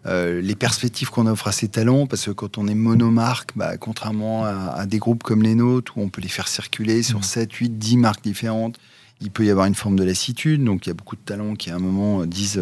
[0.06, 3.76] Euh, les perspectives qu'on offre à ces talents, parce que quand on est monomarque, bah,
[3.76, 7.52] contrairement à, des groupes comme les nôtres, où on peut les faire circuler sur 7,
[7.52, 8.76] 8, 10 marques différentes,
[9.20, 10.64] il peut y avoir une forme de lassitude.
[10.64, 12.58] Donc il y a beaucoup de talents qui à un moment disent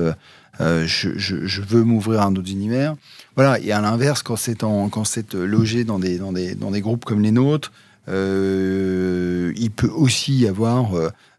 [0.61, 2.97] euh, je, veux m'ouvrir à un autre univers.
[3.38, 6.81] Voilà, et à l'inverse, quand c'est, quand c'est logé dans des, dans, des, dans des
[6.81, 7.72] groupes comme les nôtres,
[8.09, 10.90] euh, il peut aussi y avoir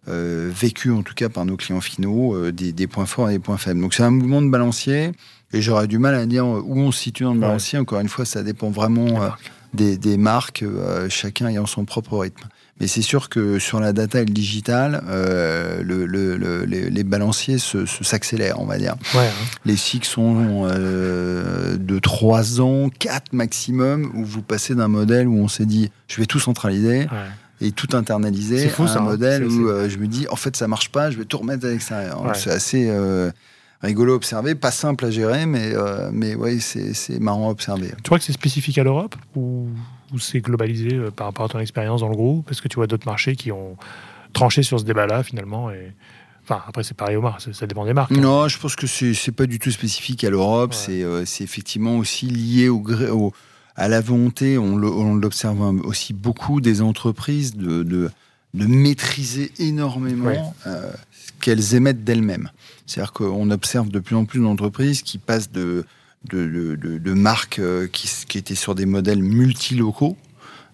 [0.07, 3.57] vécu, en tout cas par nos clients finaux, des, des, points forts et des points
[3.57, 3.81] faibles.
[3.81, 5.11] Donc c'est un mouvement de balancier.
[5.51, 7.79] Et j'aurais du mal à dire où on se situe dans le balancier.
[7.79, 9.29] Encore une fois, ça dépend vraiment euh,
[9.73, 12.47] des, marques, euh, chacun ayant son propre rythme.
[12.79, 16.05] Mais c'est sûr que sur la data et le digital, euh, le,
[16.65, 18.95] les, balanciers s'accélèrent, se, on va dire.
[19.15, 19.19] Hein.
[19.65, 25.47] Les cycles sont de 3 ans, 4 maximum, où vous passez d'un modèle où on
[25.47, 27.07] s'est dit, je vais tout centraliser.
[27.61, 29.05] et tout internaliser fou, à ça, un hein.
[29.05, 31.69] modèle où je me dis en fait ça marche pas je vais tout remettre à
[31.69, 32.89] l'extérieur c'est assez
[33.81, 37.91] rigolo à observer, pas simple à gérer, mais, euh, mais ouais, c'est marrant à observer.
[37.97, 39.67] Tu crois que c'est spécifique à l'Europe ou,
[40.17, 42.45] c'est globalisé euh, par rapport à ton expérience dans le groupe?
[42.45, 43.77] Parce que tu vois d'autres marchés qui ont
[44.33, 45.93] tranché sur ce débat-là finalement et...
[46.43, 48.11] Enfin, après, c'est pareil au Mar, ça, dépend des marques.
[48.11, 48.21] Hein.
[48.21, 50.73] Non, je pense que c'est pas du tout spécifique à l'Europe.
[50.89, 53.33] Euh, c'est effectivement aussi lié au, au,
[53.75, 58.09] à la volonté, on l'observe aussi beaucoup, des entreprises de, de,
[58.55, 62.49] de maîtriser énormément ce qu'elles émettent d'elles-mêmes.
[62.87, 65.85] C'est-à-dire qu'on observe de plus en plus d'entreprises qui passent de,
[66.25, 70.17] de, marques euh, qui, qui, étaient sur des modèles multilocaux,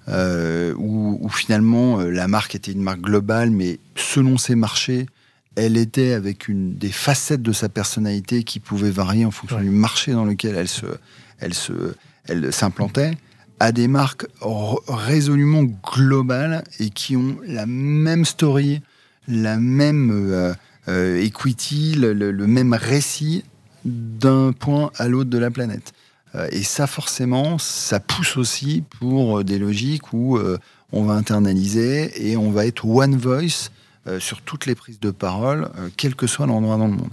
[0.07, 5.07] euh, où, finalement euh, la marque était une marque globale, mais selon ses marchés,
[5.55, 9.69] elle était avec une, des facettes de sa personnalité qui pouvaient varier en fonction du
[9.69, 10.85] marché dans lequel elle se,
[11.39, 13.17] elle se, elle s'implantait,
[13.59, 14.25] à des marques
[14.87, 18.81] résolument globales et qui ont la même story,
[19.29, 20.11] la même
[20.87, 23.43] euh, equity, le, même récit
[23.85, 25.93] d'un point à l'autre de la planète.
[26.35, 30.57] Euh, et ça, forcément, ça pousse aussi pour des logiques où euh,
[30.91, 33.69] on va internaliser et on va être one voice
[34.19, 35.67] sur toutes les prises de parole,
[35.97, 37.09] quel que soit l'endroit dans le monde.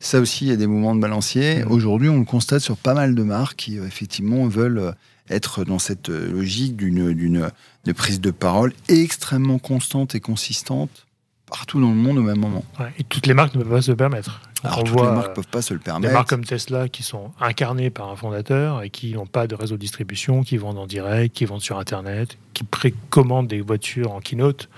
[0.00, 1.64] Ça aussi, il y a des mouvements de balancier.
[1.64, 1.72] Mmh.
[1.72, 4.94] Aujourd'hui, on le constate sur pas mal de marques qui, effectivement, veulent
[5.30, 7.50] être dans cette logique d'une
[7.94, 11.05] prise de parole extrêmement constante et consistante
[11.48, 12.64] partout dans le monde au même moment.
[12.98, 14.40] et toutes les marques ne peuvent pas se le permettre.
[14.64, 16.08] Alors, toutes les marques ne peuvent pas se le permettre.
[16.08, 19.54] Des marques comme Tesla qui sont incarnées par un fondateur et qui n'ont pas de
[19.54, 24.12] réseau de distribution, qui vendent en direct, qui vendent sur Internet, qui précommandent des voitures
[24.12, 24.68] en keynote.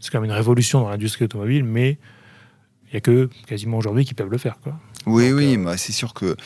[0.00, 1.98] C'est quand même une révolution dans l'industrie automobile, mais
[2.88, 4.56] il n'y a que quasiment aujourd'hui qui peuvent le faire.
[4.62, 4.78] Quoi.
[5.06, 6.36] Oui, oui, euh, c'est sûr que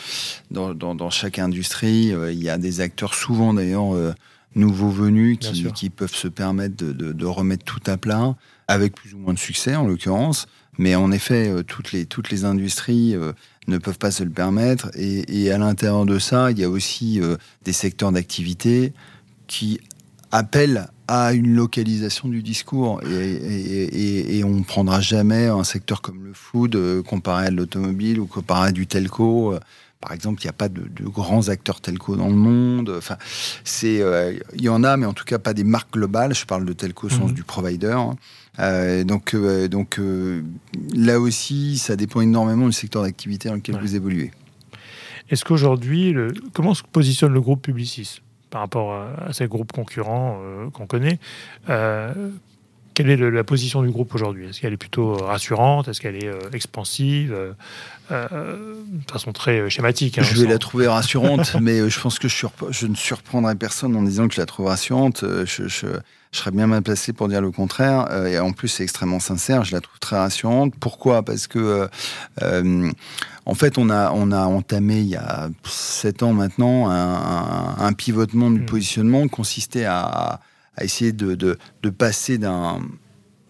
[0.51, 4.13] dans, dans, chaque industrie, euh, il y a des acteurs, souvent d'ailleurs euh,
[4.55, 8.35] nouveaux venus, qui, qui, peuvent se permettre de, de, de, remettre tout à plat
[8.67, 10.47] avec plus ou moins de succès en l'occurrence.
[10.77, 13.33] Mais en effet, euh, toutes, les, toutes les industries euh,
[13.67, 14.89] ne peuvent pas se le permettre.
[14.95, 18.93] Et, à l'intérieur de ça, il y a aussi euh, des secteurs d'activité
[19.47, 19.79] qui
[20.31, 23.01] appellent à une localisation du discours.
[23.03, 28.69] Et, on ne prendra jamais un secteur comme le food comparé à l'automobile ou comparé
[28.69, 29.55] à du telco.
[30.01, 32.95] Par exemple, il n'y a pas de, grands acteurs telco dans le monde.
[32.97, 33.17] Enfin,
[33.63, 34.01] c'est,
[34.55, 36.33] il y en a, mais en tout cas pas des marques globales.
[36.33, 37.35] Je parle de telco au sens mmh.
[37.35, 37.97] du provider.
[38.59, 40.43] Euh, donc, euh, donc euh,
[40.95, 44.31] là aussi, ça dépend énormément du secteur d'activité dans lequel vous évoluez.
[45.29, 46.15] Est-ce qu'aujourd'hui,
[46.53, 50.39] comment se positionne le groupe Publicis par rapport à, ces groupes concurrents
[50.73, 51.17] qu'on connaît?
[52.93, 54.47] Quelle est la position du groupe aujourd'hui?
[54.47, 55.87] Est-ce qu'elle est plutôt rassurante?
[55.87, 57.35] Est-ce qu'elle est expansive?
[58.09, 60.17] De façon très schématique.
[60.19, 63.95] Hein, je vais la trouver rassurante, mais je pense que je, je, ne surprendrai personne
[63.95, 65.23] en disant que je la trouve rassurante.
[65.45, 65.67] je,
[66.33, 68.07] je serais bien mal placé pour dire le contraire.
[68.09, 69.63] Euh, et en plus, c'est extrêmement sincère.
[69.63, 70.73] Je la trouve très rassurante.
[70.79, 71.23] Pourquoi?
[71.23, 71.87] Parce que, euh,
[72.41, 72.91] euh,
[73.45, 78.49] en fait, on a, on a entamé il y a sept ans maintenant un, pivotement
[78.49, 78.65] du mmh.
[78.65, 80.39] positionnement qui consistait à,
[80.81, 82.81] essayer de, de, passer d'un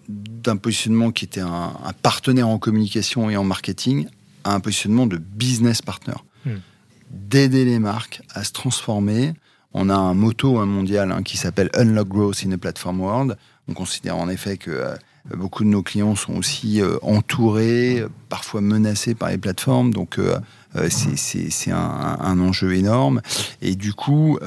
[0.09, 4.07] d'un positionnement qui était un, partenaire en communication et en marketing
[4.43, 6.57] à un positionnement de business partner, hmm.
[7.09, 9.33] d'aider les marques à se transformer.
[9.73, 13.37] On a un motto un mondial hein, qui s'appelle Unlock Growth in a Platform World.
[13.69, 14.95] On considère en effet que euh,
[15.35, 19.93] beaucoup de nos clients sont aussi euh, entourés, parfois menacés par les plateformes.
[19.93, 20.37] Donc, euh,
[20.89, 23.21] c'est un, un, enjeu énorme.
[23.61, 24.37] Et du coup,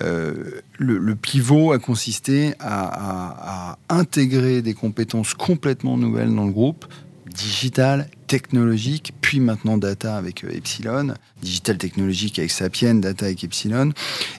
[0.00, 6.86] le, le, pivot a consisté à, intégrer des compétences complètement nouvelles dans le groupe,
[7.38, 13.92] digital, technologique, puis maintenant data avec euh, Epsilon, digital technologique avec Sapien, data avec Epsilon,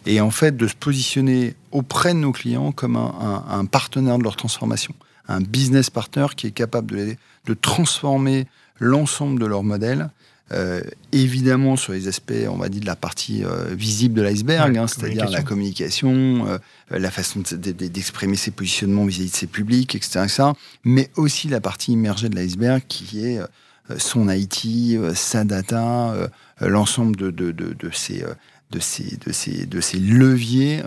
[0.06, 4.36] et en fait de se positionner auprès de nos clients comme un, partenaire de leur
[4.36, 4.94] transformation,
[5.28, 8.48] un business partner qui est capable de, de transformer
[8.80, 10.10] l'ensemble de leur modèle
[10.52, 10.82] euh,
[11.12, 14.88] évidemment sur les aspects, on va dire, de la partie euh, visible de l'iceberg, hein,
[14.88, 16.58] c'est-à-dire la communication, euh,
[16.90, 20.26] la façon d'exprimer ses positionnements vis-à-vis de ses publics, etc.,
[20.84, 23.40] mais aussi la partie immergée de l'iceberg qui est
[23.98, 24.68] son IT,
[25.16, 26.14] sa data,
[26.62, 28.24] l'ensemble de, de, de, de, ces
[28.72, 30.82] de ces, de ces, de ces leviers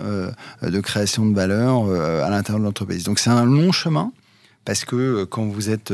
[0.61, 3.03] de création de valeur à l'intérieur de l'entreprise.
[3.03, 4.11] Donc c'est un long chemin
[4.65, 5.91] parce que quand vous êtes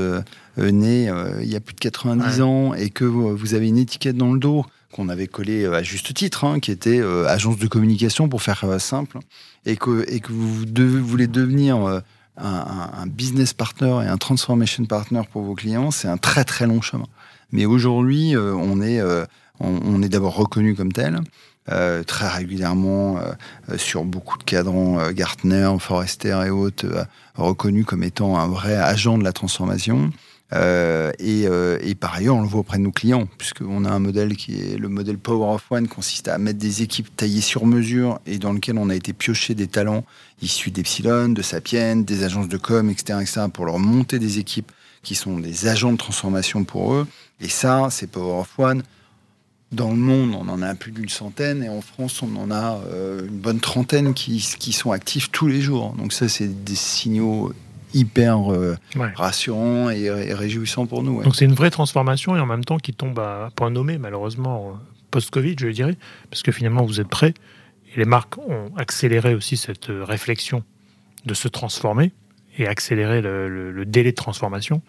[0.59, 3.77] euh, né euh, il y a plus de 90 ans et que vous avez une
[3.77, 7.57] étiquette dans le dos qu'on avait collée euh, à juste titre, hein, qui était agence
[7.57, 9.19] de communication pour faire simple,
[9.65, 10.65] et que, et que vous
[11.03, 12.01] voulez devenir
[12.37, 16.81] un, business partner et un transformation partner pour vos clients, c'est un très très long
[16.81, 17.05] chemin.
[17.51, 19.01] Mais aujourd'hui, on est,
[19.59, 21.19] on, est d'abord reconnu comme tel.
[22.07, 23.19] Très régulièrement
[23.77, 27.05] sur beaucoup de cadrans Gartner, Forrester et autres,
[27.35, 30.11] reconnu comme étant un vrai agent de la transformation.
[30.53, 33.99] Euh, et, euh, par ailleurs, on le voit auprès de nos clients, puisqu'on a un
[33.99, 37.65] modèle qui est le modèle Power of One, consiste à mettre des équipes taillées sur
[37.65, 40.05] mesure et dans lequel on a été pioché des talents
[40.41, 44.71] issus d'Epsilon, de Sapien, des agences de com, etc., etc., pour leur monter des équipes
[45.03, 47.07] qui sont des agents de transformation pour eux.
[47.41, 48.83] Et ça, c'est Power of One.
[49.71, 52.79] Dans le monde, on en a plus d'une centaine, et en France, on en a
[52.91, 55.93] euh, une bonne trentaine qui, qui sont actifs tous les jours.
[55.93, 57.53] Donc ça, c'est des signaux
[57.93, 58.75] hyper euh,
[59.15, 61.23] rassurant et, réjouissant pour nous.
[61.23, 64.79] Donc c'est une vraie transformation et en même temps qui tombe à point nommé, malheureusement,
[65.11, 65.97] post-Covid, je dirais,
[66.29, 67.33] parce que finalement vous êtes prêts
[67.93, 70.63] et les marques ont accéléré aussi cette euh, réflexion
[71.25, 72.11] de se transformer
[72.57, 74.81] et accélérer le, délai de transformation.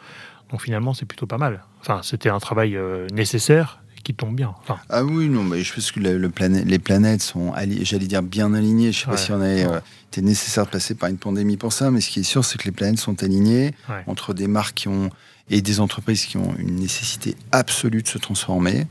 [0.50, 1.64] Donc finalement, c'est plutôt pas mal.
[1.80, 4.54] Enfin, c'était un travail euh, nécessaire qui tombe bien.
[4.88, 8.92] Ah oui, non, mais je pense que le, les planètes sont, j'allais dire, bien alignées.
[8.92, 9.66] Je ne sais pas si on avait
[10.08, 12.58] été nécessaire de passer par une pandémie pour ça, mais ce qui est sûr, c'est
[12.58, 13.72] que les planètes sont alignées
[14.06, 15.10] entre des marques qui ont
[15.52, 18.86] et des entreprises qui ont une nécessité absolue de se transformer,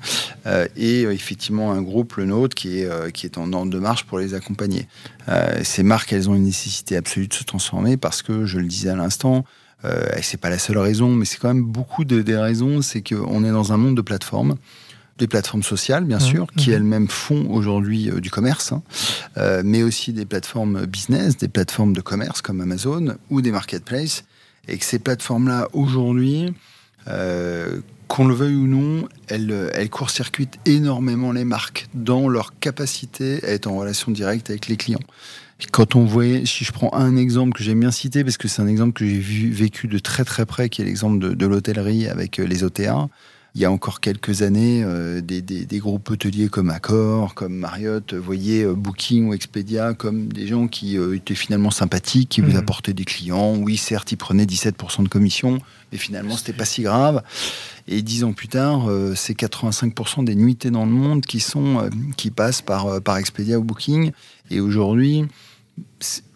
[0.45, 3.71] euh, et euh, effectivement un groupe, le nôtre, qui est, euh, qui est en ordre
[3.71, 4.87] de marche pour les accompagner.
[5.63, 8.89] ces marques, elles ont une nécessité absolue de se transformer parce que, je le disais
[8.89, 9.45] à l'instant,
[9.85, 13.01] euh, c'est pas la seule raison, mais c'est quand même beaucoup de, des raisons, c'est
[13.01, 14.55] qu'on est dans un monde de plateformes
[15.19, 16.73] des plateformes sociales, bien mmh, sûr, qui mmh.
[16.73, 18.81] elles-mêmes font aujourd'hui euh, du commerce, hein.
[19.37, 24.23] euh, mais aussi des plateformes business, des plateformes de commerce comme Amazon ou des marketplaces.
[24.67, 26.53] Et que ces plateformes-là, aujourd'hui,
[27.07, 33.43] euh, qu'on le veuille ou non, elles, elles court-circuitent énormément les marques dans leur capacité
[33.43, 34.99] à être en relation directe avec les clients.
[35.71, 38.61] Quand on voyait, si je prends un exemple que j'aime bien citer, parce que c'est
[38.61, 42.07] un exemple que j'ai vécu de très très près, qui est l'exemple de, de l'hôtellerie
[42.07, 43.09] avec les OTA,
[43.59, 48.13] il y a encore quelques années, euh, des, des, groupes hôteliers comme Accor, comme Marriott,
[48.13, 52.51] voyaient euh, Booking ou Expedia comme des gens qui euh, étaient finalement sympathiques, qui vous
[52.51, 52.55] mhm.
[52.55, 53.57] apportaient des clients.
[53.57, 55.59] Oui, certes, ils prenaient 17% de commission,
[55.91, 57.21] mais finalement, c'était pas si grave.
[57.89, 62.31] Et dix ans plus tard, c'est 85% des nuitées dans le monde qui, sont, qui
[62.31, 64.11] passent par, par Expedia ou Booking.
[64.51, 65.25] Et aujourd'hui,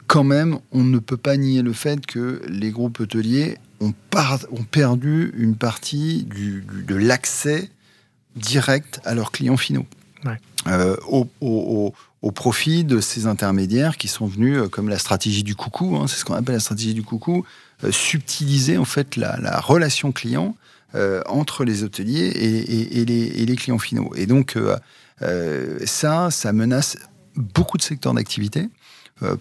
[0.08, 5.34] quand même, on ne peut pas nier le fait que les groupes hôteliers ont, perdu
[5.38, 7.70] une partie de l'accès
[8.36, 9.86] direct à leurs clients finaux.
[10.68, 10.96] Euh,
[12.22, 16.08] au, profit de ces intermédiaires qui sont venus, euh, comme la stratégie du coucou, hein,
[16.08, 17.46] c'est ce qu'on appelle la stratégie du coucou,
[17.84, 20.56] euh, subtiliser en fait la, relation client
[21.28, 24.12] entre les hôteliers et, les, clients finaux.
[24.16, 24.56] Et donc
[25.86, 26.98] ça, ça menace
[27.36, 28.70] beaucoup de secteurs d'activité.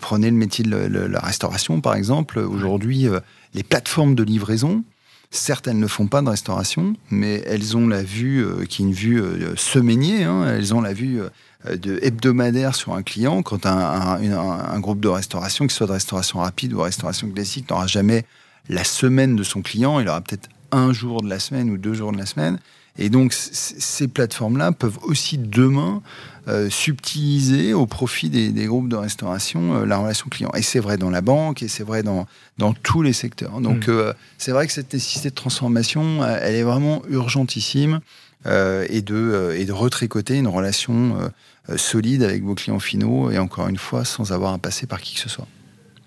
[0.01, 2.39] prenez le métier de la restauration, par exemple.
[2.39, 3.07] Aujourd'hui,
[3.55, 4.85] les plateformes de livraison,
[5.31, 8.87] certes, elles ne font pas de restauration, mais elles ont la vue, euh, qui est
[8.87, 13.43] une vue euh, semainière, hein, elles ont la vue euh, de hebdomadaire sur un client.
[13.43, 17.71] Quand un, groupe de restauration, que ce soit de restauration rapide ou de restauration classique,
[17.71, 18.25] n'aura jamais
[18.69, 21.95] la semaine de son client, il aura peut-être un jour de la semaine ou deux
[21.95, 22.59] jours de la semaine.
[22.99, 26.03] Et donc, ces plateformes-là peuvent aussi demain
[26.49, 30.51] euh, subtiliser au profit des, groupes de restauration euh, la relation client.
[30.55, 32.27] Et c'est vrai dans la banque et c'est vrai dans,
[32.59, 33.61] dans tous les secteurs.
[33.61, 33.91] Donc, mm.
[33.91, 38.01] euh, c'est vrai que cette nécessité de transformation, elle est vraiment urgentissime.
[38.45, 41.31] et, de, et de retricoter une relation
[41.77, 45.15] solide avec vos clients finaux, et encore une fois, sans avoir à passer par qui
[45.15, 45.47] que ce soit.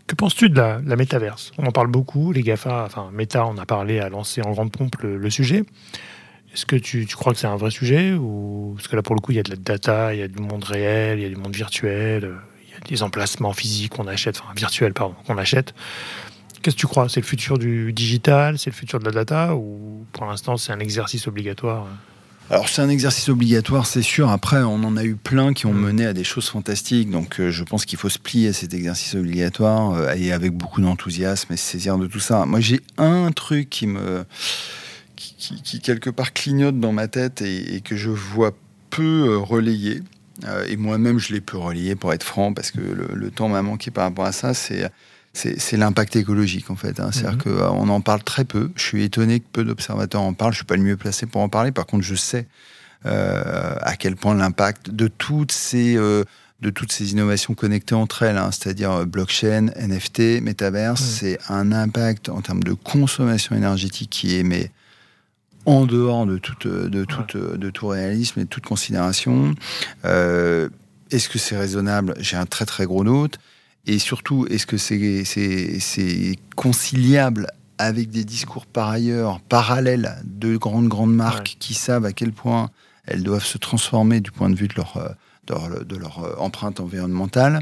[0.07, 1.51] Que penses-tu de la, métaverse?
[1.57, 4.71] On en parle beaucoup, les GAFA, enfin Meta, on a parlé, a lancé en grande
[4.71, 5.63] pompe le, sujet.
[6.56, 9.20] Est-ce que tu, crois que c'est un vrai sujet ou Parce que là, pour le
[9.20, 11.26] coup, il y a de la data, il y a du monde réel, il y
[11.26, 12.32] a du monde virtuel,
[12.66, 15.74] il y a des emplacements physiques qu'on achète, enfin virtuels, pardon, qu'on achète.
[16.62, 17.10] Qu'est-ce que tu crois?
[17.10, 20.72] C'est le futur du digital C'est le futur de la data Ou pour l'instant, c'est
[20.72, 21.88] un exercice obligatoire?
[22.49, 24.30] Alors c'est un exercice obligatoire, c'est sûr.
[24.30, 25.82] Après, on en a eu plein qui ont mm.
[25.82, 27.10] mené à des choses fantastiques.
[27.10, 30.53] Donc euh, je pense qu'il faut se plier à cet exercice obligatoire euh, et avec
[30.53, 32.45] beaucoup d'enthousiasme et se saisir de tout ça.
[32.45, 34.26] Moi j'ai un truc qui me...
[35.38, 38.51] Qui, quelque part clignote dans ma tête et, que je vois
[38.89, 40.01] peu euh, relayer.
[40.67, 43.61] et moi-même je l'ai peu relayé pour être franc parce que le, le temps m'a
[43.61, 44.53] manqué par rapport à ça.
[44.53, 44.89] C'est
[45.36, 46.99] c'est l'impact écologique en fait.
[46.99, 47.09] Hein.
[47.11, 47.57] C'est-à-dire mhm.
[47.57, 48.71] qu'on en parle très peu.
[48.76, 50.53] Je suis étonné que peu d'observateurs en parlent.
[50.53, 51.71] Je suis pas le mieux placé pour en parler.
[51.71, 52.47] Par contre, je sais
[53.05, 56.23] euh, à quel point l'impact de toutes ces euh,
[56.61, 58.49] de toutes ces innovations connectées entre elles, hein.
[58.51, 64.43] c'est-à-dire euh, blockchain, NFT, metaverse, c'est un impact en termes de consommation énergétique qui est
[64.43, 64.71] mais
[65.66, 69.55] en dehors de toute de toute de tout réalisme et de toute considération.
[70.03, 72.16] Est-ce que c'est raisonnable?
[72.20, 73.39] J'ai un très très gros doute.
[73.88, 77.47] Et surtout, est-ce que c'est conciliable
[77.78, 82.70] avec des discours par ailleurs parallèles de grandes, grandes marques qui savent à quel point
[83.05, 86.80] elles doivent se transformer du point de vue de leur, euh, de leur, euh, empreinte
[86.80, 87.61] environnementale?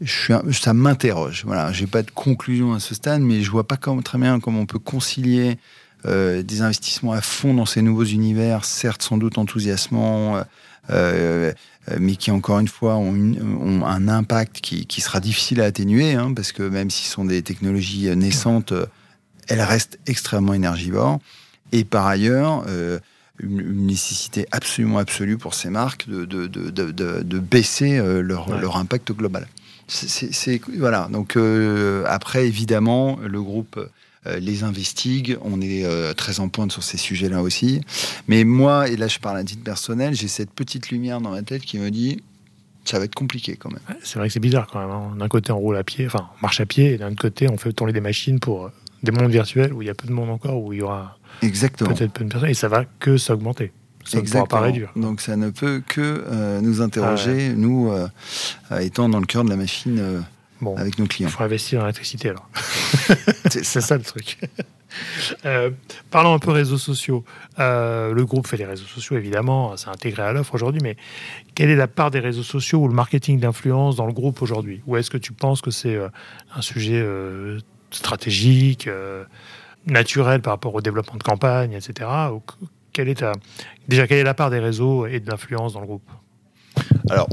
[0.00, 1.44] Je suis ça m'interroge.
[1.46, 4.40] Voilà, j'ai pas de conclusion à ce stade, mais je vois pas comme, très bien
[4.40, 5.58] comment on peut concilier
[6.06, 10.42] euh, des investissements à fond dans ces nouveaux univers, certes sans doute enthousiasmants, euh,
[10.90, 11.52] euh,
[11.98, 16.52] mais qui encore une fois ont, un impact qui, sera difficile à atténuer, hein, parce
[16.52, 18.72] que même si ce sont des technologies naissantes,
[19.48, 21.18] elles restent extrêmement énergivores.
[21.72, 22.64] Et par ailleurs,
[23.40, 29.12] une, nécessité absolument absolue pour ces marques de, de, de, de baisser leur, leur, impact
[29.12, 29.48] global.
[29.88, 31.08] C'est voilà.
[31.10, 31.36] Donc
[32.06, 33.80] après, évidemment, le groupe
[34.40, 35.38] les investigue.
[35.42, 37.80] On est euh, très en pointe sur ces sujets-là aussi.
[38.28, 41.42] Mais moi, et là je parle à titre personnel, j'ai cette petite lumière dans ma
[41.42, 42.22] tête qui me dit
[42.84, 43.80] ça va être compliqué quand même.
[44.04, 44.90] c'est vrai que c'est bizarre quand même.
[44.90, 45.16] Hein.
[45.18, 47.50] D'un côté, on roule à pied, enfin, on marche à pied, et d'un autre côté,
[47.50, 48.72] on fait tourner des machines pour euh,
[49.02, 51.18] des mondes virtuels où il y a peu de monde encore, où il y aura
[51.40, 53.72] peut-être peu de personnes, et ça va que s'augmenter.
[54.04, 54.44] Ça Exactement.
[54.44, 54.92] ne pas réduire.
[54.94, 57.92] Donc ça ne peut que nous interroger, ah nous
[58.80, 60.22] étant dans le cœur de la machine
[60.60, 61.28] bon, avec nos clients.
[61.28, 62.48] Il faut investir en électricité alors.
[63.50, 64.38] c'est ça le truc.
[65.44, 65.70] Euh,
[66.10, 67.24] parlons un peu réseaux sociaux.
[67.58, 70.96] Euh, le groupe fait les réseaux sociaux, évidemment, c'est intégré à l'offre aujourd'hui, mais
[71.54, 74.82] quelle est la part des réseaux sociaux ou le marketing d'influence dans le groupe aujourd'hui?
[74.86, 76.08] Ou est-ce que tu penses que c'est euh,
[76.54, 77.04] un sujet
[77.90, 78.88] stratégique,
[79.86, 82.08] naturel par rapport au développement de campagne, etc.
[82.32, 82.42] Ou
[82.92, 83.24] quelle est
[83.88, 86.10] Déjà, quelle est la part des réseaux et de l'influence dans le groupe?
[87.08, 87.28] Alors,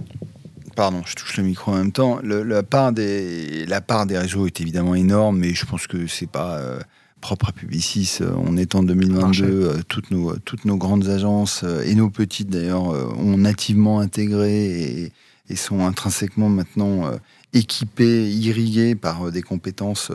[0.75, 2.19] Pardon, je touche le micro en même temps.
[2.23, 6.29] la, part des, la part des réseaux est évidemment énorme, mais je pense que c'est
[6.29, 6.79] pas euh,
[7.21, 8.19] propre à Publicis.
[8.37, 12.49] On est en 2022, euh, toutes, nos, toutes nos grandes agences euh, et nos petites
[12.49, 15.11] d'ailleurs ont nativement intégré
[15.49, 17.11] et, sont intrinsèquement maintenant
[17.53, 20.11] équipées, irriguées par des compétences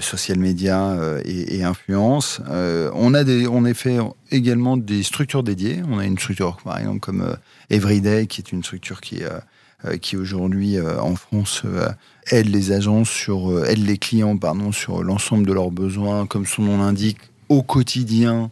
[0.00, 0.96] social media
[1.26, 2.40] et, influence.
[2.48, 3.98] on a des, on a fait
[4.30, 5.82] également des structures dédiées.
[5.90, 7.36] On a une structure par exemple comme
[7.68, 9.38] Everyday qui est une structure qui est euh,
[10.00, 11.88] qui aujourd'hui euh, en France euh,
[12.30, 16.62] aide les agences sur aide les clients pardon sur l'ensemble de leurs besoins comme son
[16.62, 17.18] nom l'indique
[17.48, 18.50] au quotidien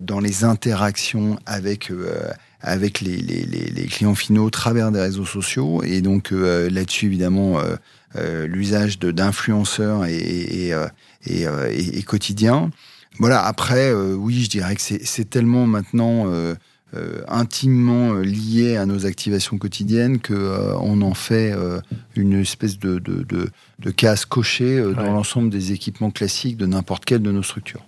[0.00, 1.90] dans les interactions avec
[2.60, 5.82] avec les, les, les, clients finaux au travers des réseaux sociaux.
[5.82, 7.58] Et donc là-dessus évidemment
[8.14, 10.72] l'usage d'influenceurs est,
[11.26, 12.70] et et quotidien.
[13.18, 16.26] Voilà après oui je dirais que c'est tellement maintenant
[16.94, 21.52] euh, intimement euh, lié à nos activations quotidiennes qu'on euh, on en fait
[22.14, 27.22] une espèce de, de, de, case cochée dans l'ensemble des équipements classiques de n'importe quelle
[27.22, 27.84] de nos structures.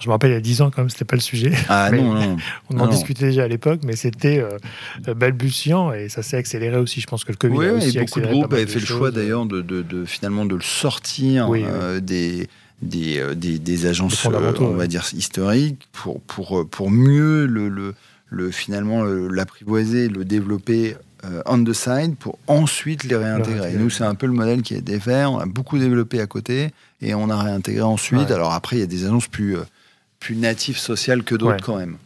[0.00, 1.52] Je me rappelle il y a 10 ans quand même, c'était pas le sujet.
[1.68, 2.36] Ah non, non.
[2.70, 4.44] On en discutait déjà à l'époque, mais c'était
[5.06, 7.00] balbutiant et ça s'est accéléré aussi.
[7.00, 8.86] Je pense que le Covid oui, a aussi et beaucoup de groupes avaient fait le
[8.86, 11.48] choix d'ailleurs de, de, finalement de le sortir
[12.00, 12.48] des
[12.82, 17.94] des, des, des, agences, on va dire, historiques, pour, pour, pour mieux le, le,
[18.32, 23.74] le, finalement l'apprivoiser, le développer euh, on the side pour ensuite les réintégrer.
[23.74, 25.24] Nous, c'est un peu le modèle qui est défait.
[25.24, 26.70] On a beaucoup développé à côté
[27.00, 28.32] et on a réintégré ensuite.
[28.32, 29.62] Alors après, il y a des annonces plus, euh,
[30.18, 31.96] plus natives sociales que d'autres quand même.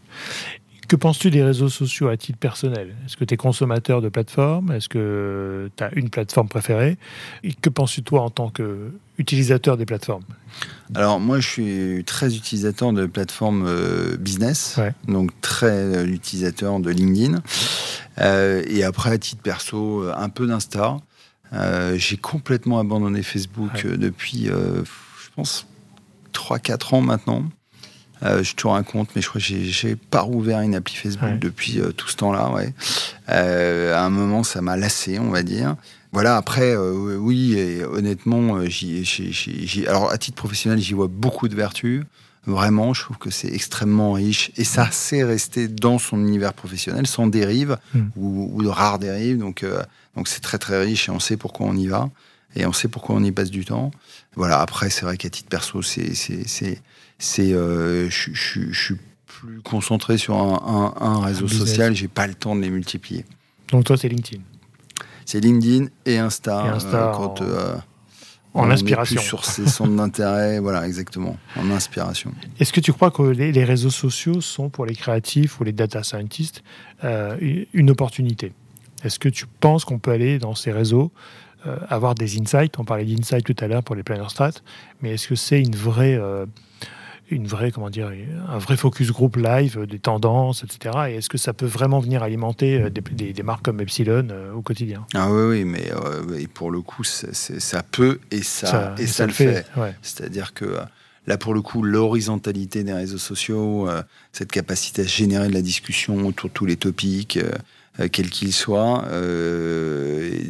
[0.88, 2.94] Que penses-tu des réseaux sociaux à titre personnel?
[3.04, 4.70] Est-ce que tu es consommateur de plateformes?
[4.70, 6.96] Est-ce que tu as une plateforme préférée?
[7.42, 10.22] Et que penses-tu toi en tant qu'utilisateur des plateformes?
[10.94, 14.78] Alors moi je suis très utilisateur de plateformes euh, business,
[15.08, 17.42] donc très euh, utilisateur de LinkedIn.
[18.20, 20.98] Euh, et après à titre perso, un peu d'Insta.
[21.96, 25.66] J'ai complètement abandonné Facebook depuis, je pense,
[26.34, 27.44] 3-4 ans maintenant.
[28.22, 31.80] Euh, je te raconte, mais je crois que j'ai pas rouvert une appli Facebook depuis
[31.80, 32.50] euh, tout ce temps-là.
[32.50, 32.72] Ouais.
[33.28, 35.76] Euh, à un moment, ça m'a lassé, on va dire.
[36.12, 38.58] Voilà, après, oui, et honnêtement,
[39.86, 42.04] alors à titre professionnel, j'y vois beaucoup de vertus.
[42.46, 47.06] Vraiment, je trouve que c'est extrêmement riche et ça sait rester dans son univers professionnel
[47.06, 48.04] sans dérive hmm.
[48.16, 49.38] ou, de rares dérives.
[49.38, 49.66] Donc,
[50.14, 52.08] donc c'est très très riche et on sait pourquoi on y va
[52.54, 53.90] et on sait pourquoi on y passe du temps.
[54.36, 54.60] Voilà.
[54.60, 56.80] Après, c'est vrai qu'à titre perso, c'est
[57.18, 58.96] c'est euh, je, suis
[59.26, 63.24] plus concentré sur un, réseau social, j'ai pas le temps de les multiplier.
[63.70, 64.42] Donc toi, c'est LinkedIn.
[65.24, 66.66] C'est LinkedIn et Insta.
[66.66, 67.76] Et Insta euh, quand, euh,
[68.54, 69.20] en inspiration.
[69.20, 72.32] sur ses centres d'intérêt, voilà, exactement, en inspiration.
[72.60, 76.02] Est-ce que tu crois que les, réseaux sociaux sont pour les créatifs ou les data
[76.02, 76.62] scientists
[77.02, 78.52] une opportunité?
[79.02, 81.10] Est-ce que tu penses qu'on peut aller dans ces réseaux
[81.88, 82.78] avoir des insights?
[82.78, 84.52] On parlait d'insights tout à l'heure pour les planner strat,
[85.02, 86.18] mais est-ce que c'est une vraie
[87.30, 88.10] une vraie, comment dire,
[88.48, 90.96] un vrai focus group live euh, des tendances, etc.
[91.08, 94.62] Et est-ce que ça peut vraiment venir alimenter euh, des, marques comme Epsilon euh, au
[94.62, 95.06] quotidien?
[95.14, 95.90] Ah oui, oui, mais
[96.54, 99.66] pour le coup, ça peut et ça, et ça, le fait.
[100.02, 100.78] C'est-à-dire que
[101.26, 103.88] là, pour le coup, l'horizontalité des réseaux sociaux,
[104.32, 107.38] cette capacité à générer de la discussion autour de tous les topics,
[108.12, 109.04] quels qu'ils soient,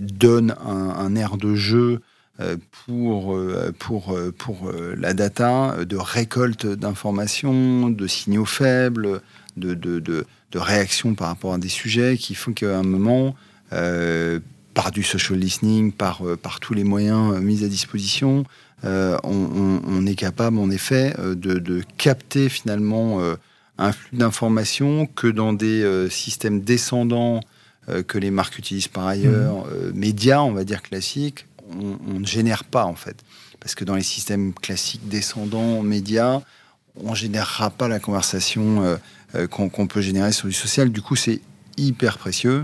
[0.01, 2.01] donne un, un, air de jeu euh,
[2.87, 9.21] pour, euh, pour, euh, pour la data, de récolte d'informations, de signaux faibles,
[9.57, 13.35] de, de, de, de, réactions par rapport à des sujets qui font qu'à un moment,
[14.75, 18.45] par du social listening, par, par tous les moyens mis à disposition,
[18.85, 23.21] on, on, est capable en effet de, de capter finalement
[23.79, 27.41] un flux d'informations que dans des systèmes descendants
[28.07, 29.99] que les marques utilisent par ailleurs, mmh.
[29.99, 33.17] médias, on va dire classiques, on, ne génère pas en fait.
[33.61, 36.43] Parce que dans les systèmes classiques descendants médias,
[37.03, 38.97] on générera pas la conversation euh,
[39.35, 40.91] euh, qu'on peut générer sur du social.
[40.91, 41.41] Du coup, c'est
[41.77, 42.63] hyper précieux,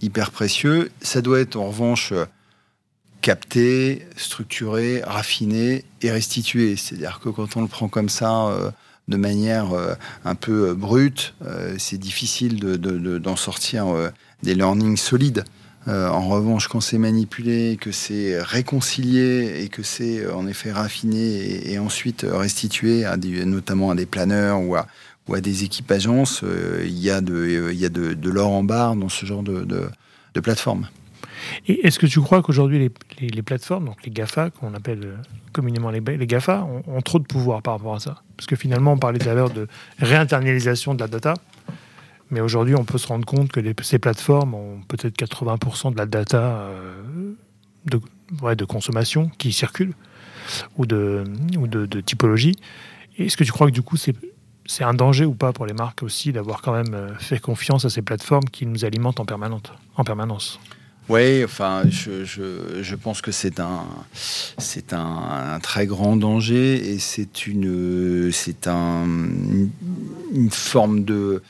[0.00, 0.90] hyper précieux.
[1.00, 2.26] Ça doit être en revanche euh,
[3.22, 6.76] capté, structuré, raffiné et restitué.
[6.76, 8.50] C'est-à-dire que quand on le prend comme ça,
[9.06, 9.68] de manière
[10.24, 11.32] un peu brute,
[11.78, 14.10] c'est difficile d'en sortir
[14.42, 15.44] des learnings solides.
[15.88, 20.70] Euh, en revanche, quand c'est manipulé, que c'est réconcilié et que c'est euh, en effet
[20.70, 24.86] raffiné et, ensuite restitué, à notamment à des planeurs ou à,
[25.40, 29.88] des équipes agences, euh, il y a de, l'or en barre dans ce genre de,
[30.40, 30.88] plateforme.
[31.66, 35.18] Et est-ce que tu crois qu'aujourd'hui les, plateformes, donc les GAFA, qu'on appelle
[35.52, 38.22] communément les, les GAFA, ont, ont, trop de pouvoir par rapport à ça?
[38.36, 39.66] Parce que finalement, on parlait tout à l'heure de
[39.98, 41.34] réinternalisation de la data.
[42.32, 46.06] Mais aujourd'hui, on peut se rendre compte que ces plateformes ont peut-être 80% de la
[46.06, 47.34] data euh,
[47.84, 49.92] de, consommation qui circule
[50.78, 51.24] ou de,
[51.58, 51.66] ou
[52.00, 52.56] typologie.
[53.18, 54.14] Est-ce que tu crois que du coup, c'est
[54.82, 57.90] un danger ou pas pour les marques aussi d'avoir quand même euh, fait confiance à
[57.90, 60.58] ces plateformes qui nous alimentent en, permanente, en permanence?
[61.10, 63.84] Oui, enfin, je, pense que c'est un,
[65.62, 69.04] très grand danger et c'est une, c'est un,
[70.32, 71.42] une forme de,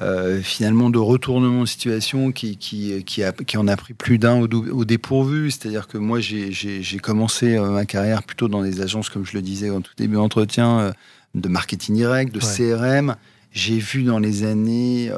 [0.00, 4.18] euh, finalement de retournement de situation qui, qui, qui, a, qui en a pris plus
[4.18, 5.50] d'un au, dépourvu.
[5.50, 9.42] C'est-à-dire que moi, j'ai commencé euh, ma carrière plutôt dans des agences, comme je le
[9.42, 10.92] disais en tout début d'entretien, euh,
[11.34, 13.16] de marketing direct, de CRM.
[13.50, 15.10] J'ai vu dans les années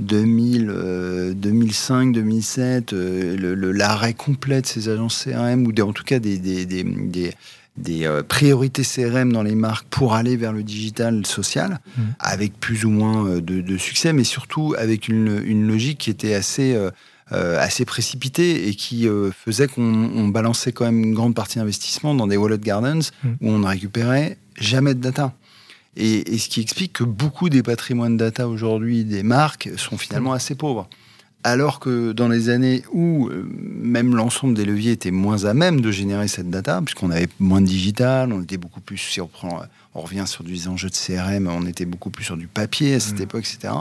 [0.00, 6.66] 2000, 2005, 2007 l'arrêt complet de ces agences CRM ou en tout cas des, des,
[6.66, 7.32] des, des
[7.80, 12.02] des euh, priorités CRM dans les marques pour aller vers le digital social, mmh.
[12.18, 16.74] avec plus ou moins euh, de, succès, mais surtout avec une, logique qui était assez,
[16.74, 16.90] euh,
[17.58, 22.36] assez précipitée et qui faisait qu'on balançait quand même une grande partie d'investissement dans des
[22.36, 23.28] wallet gardens mmh.
[23.40, 25.34] où on ne récupérait jamais de data.
[25.96, 30.36] Et, ce qui explique que beaucoup des patrimoines data aujourd'hui des marques sont finalement mmh.
[30.36, 30.88] assez pauvres.
[31.42, 35.80] Alors que dans les années où euh, même l'ensemble des leviers étaient moins à même
[35.80, 39.26] de générer cette data, puisqu'on avait moins de digital, on était beaucoup plus, si on,
[39.26, 39.62] prend,
[39.94, 43.00] on revient sur des enjeux de CRM, on était beaucoup plus sur du papier à
[43.00, 43.22] cette mmh.
[43.22, 43.72] époque, etc.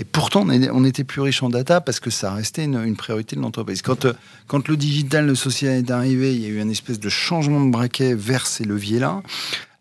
[0.00, 3.40] Et pourtant, on était plus riche en data parce que ça restait une, priorité de
[3.40, 3.82] l'entreprise.
[3.82, 4.12] Quand, euh,
[4.46, 7.64] quand le digital, le social est arrivé, il y a eu une espèce de changement
[7.64, 9.22] de braquet vers ces leviers-là.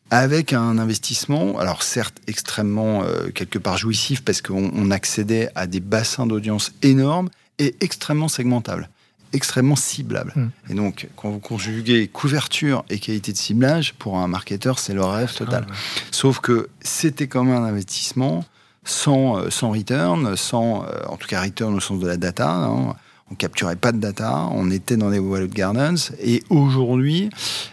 [0.10, 5.80] Avec un investissement, alors certes extrêmement euh, quelque part jouissif parce qu'on accédait à des
[5.80, 7.30] bassins d'audience énormes
[7.60, 8.90] et extrêmement segmentables,
[9.34, 10.34] extrêmement ciblables.
[10.36, 10.48] Mm.
[10.70, 15.04] Et donc, quand vous conjuguez couverture et qualité de ciblage, pour un marketeur, c'est le
[15.04, 15.66] rêve total.
[15.68, 15.78] Ah, ouais.
[16.12, 18.46] Sauf que c'était quand même un investissement
[18.86, 22.50] sans, euh, sans return, sans, euh, en tout cas return au sens de la data.
[22.50, 22.96] hein.
[23.32, 26.14] On capturait pas de data, on était dans des walled gardens.
[26.22, 27.30] Et aujourd'hui,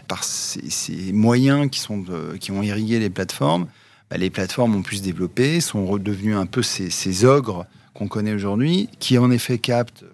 [0.08, 3.66] par ces, ces moyens qui, sont de- qui ont irrigué les plateformes,
[4.10, 8.08] bah, les plateformes ont pu se développer, sont redevenues un peu ces, ces ogres qu'on
[8.08, 10.04] connaît aujourd'hui, qui en effet captent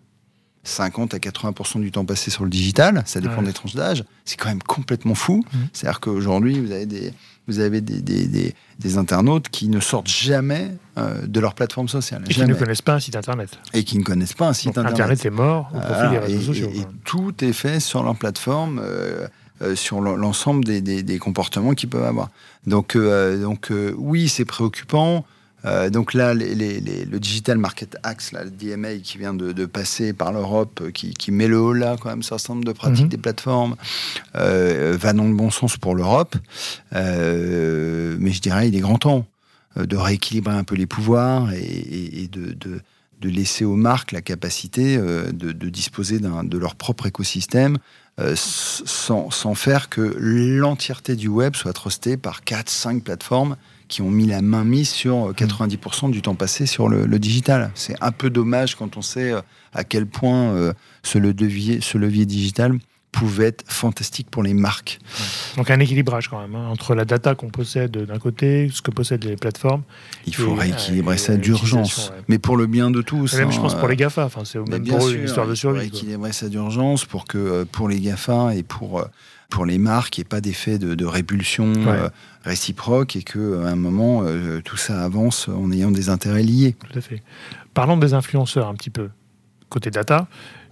[0.63, 3.45] 50 à 80% du temps passé sur le digital, ça dépend Ouais.
[3.47, 5.43] des tranches d'âge, c'est quand même complètement fou.
[5.55, 5.69] Mhm.
[5.73, 7.15] C'est-à-dire qu'aujourd'hui, vous avez des,
[7.49, 11.89] vous avez des, des, des- des internautes qui ne sortent jamais euh, de leur plateforme
[11.89, 12.23] sociale.
[12.29, 13.51] Et qui ne connaissent pas un site internet.
[13.75, 15.19] et qui ne connaissent pas un site Donc, internet.
[15.21, 15.27] internet.
[15.27, 16.71] est mort au profit des et, réseaux sociaux.
[16.73, 16.93] et- et quoi.
[17.05, 19.27] tout est fait sur leur plateforme, euh,
[19.63, 22.31] euh, sur l'en- l'ensemble des, des- des comportements qu'ils peuvent avoir.
[22.67, 25.25] Donc, euh, donc euh, oui, c'est préoccupant.
[25.67, 29.35] Euh, donc là, les- les- les- le Digital Market Act, là, le DMA qui vient
[29.35, 32.35] de, de passer par l'Europe, euh, qui, qui met le haut là quand même sur
[32.35, 33.09] un certain nombre de pratiques Mhm.
[33.11, 33.77] des plateformes,
[34.37, 36.37] euh, va dans le bon sens pour l'Europe.
[36.95, 39.27] Euh, mais je dirais, il est grand temps
[39.77, 42.81] de rééquilibrer un peu les pouvoirs et, et- et de, de-
[43.21, 47.77] de laisser aux marques la capacité de, disposer de leur propre écosystème
[48.35, 53.57] sans, sans faire que l'entièreté du web soit trustée par 4-5 plateformes
[53.91, 57.19] qui ont mis la main mise sur euh, 90% du temps passé sur le, le
[57.19, 57.71] digital.
[57.75, 59.41] C'est un peu dommage quand on sait euh,
[59.75, 60.73] à quel point euh,
[61.03, 62.79] ce, levier, ce levier digital
[63.13, 65.01] pouvait être fantastique pour les marques.
[65.57, 68.93] Donc un équilibrage quand même hein, entre la data qu'on possède d'un côté, ce que
[68.93, 69.83] possèdent les plateformes.
[70.27, 72.23] Il faut rééquilibrer ça d'urgence, ouais.
[72.29, 73.35] mais pour le bien de tous.
[73.35, 74.27] Même, hein, je pense, pour les GAFA.
[74.27, 75.91] Enfin, c'est même bien pour eux sûr, une histoire de il faut survie.
[75.91, 75.99] quoi.
[75.99, 79.05] équilibrer ça d'urgence pour que pour les GAFA et pour,
[79.51, 81.89] pour les marques, ait pas d'effet de, de répulsion Ouais.
[81.89, 82.09] euh,
[82.45, 86.77] réciproque et qu'à un moment, euh, tout ça avance en ayant des intérêts liés.
[86.91, 87.23] Tout à fait.
[87.75, 89.11] Parlons des influenceurs un petit peu.
[89.69, 90.27] Côté data,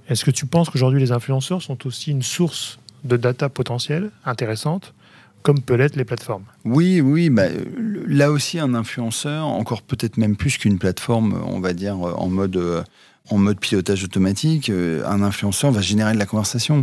[0.09, 4.95] est-ce que tu penses qu'aujourd'hui les influenceurs sont aussi une source de data potentielle intéressante,
[5.43, 6.45] comme peut l'être les plateformes?
[6.65, 7.65] Oui, oui, bah, euh,
[8.07, 12.29] là aussi, un influenceur, encore peut-être même plus qu'une plateforme, on va dire, euh, en
[12.29, 12.83] mode, euh,
[13.31, 16.81] en mode pilotage automatique, euh, un influenceur va générer de la conversation.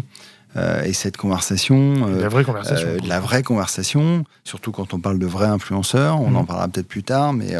[0.57, 2.87] Euh, et cette conversation, De euh, La vraie conversation.
[2.87, 6.35] Euh, la vraie conversation, surtout quand on parle de vrais influenceurs, on Mhm.
[6.37, 7.53] en parlera peut-être plus tard, mais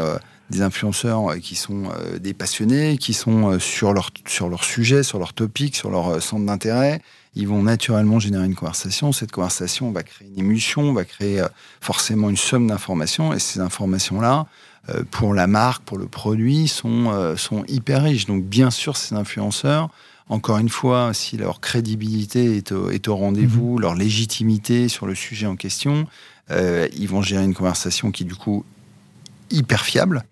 [0.50, 1.84] des influenceurs qui sont
[2.20, 6.46] des passionnés, qui sont sur, leur, sur leur sujet, sur leur topic, sur leur centre
[6.46, 7.02] d'intérêt,
[7.34, 9.12] ils vont naturellement générer une conversation.
[9.12, 11.44] Cette conversation va créer une émulsion, va créer
[11.80, 14.46] forcément une somme d'informations, et ces informations-là,
[14.88, 18.26] euh, pour la marque, pour le produit, sont, sont hyper riches.
[18.26, 19.90] Donc bien sûr, ces influenceurs,
[20.28, 25.14] encore une fois, si leur crédibilité est au, est au rendez-vous, leur légitimité sur le
[25.14, 26.06] sujet en question,
[26.50, 28.64] euh, ils vont gérer une conversation qui est du coup
[29.50, 30.24] hyper fiable,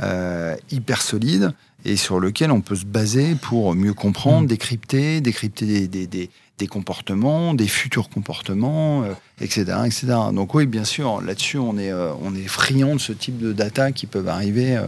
[0.00, 1.52] euh, hyper solide,
[1.84, 4.46] et sur lequel on peut se baser pour mieux comprendre, Mhm.
[4.48, 10.06] décrypter, décrypter des, des, des- des comportements, des futurs comportements, euh, etc., etc.
[10.32, 13.92] Donc oui, bien sûr, là-dessus, on est, on est friand de ce type de data
[13.92, 14.82] qui peuvent arriver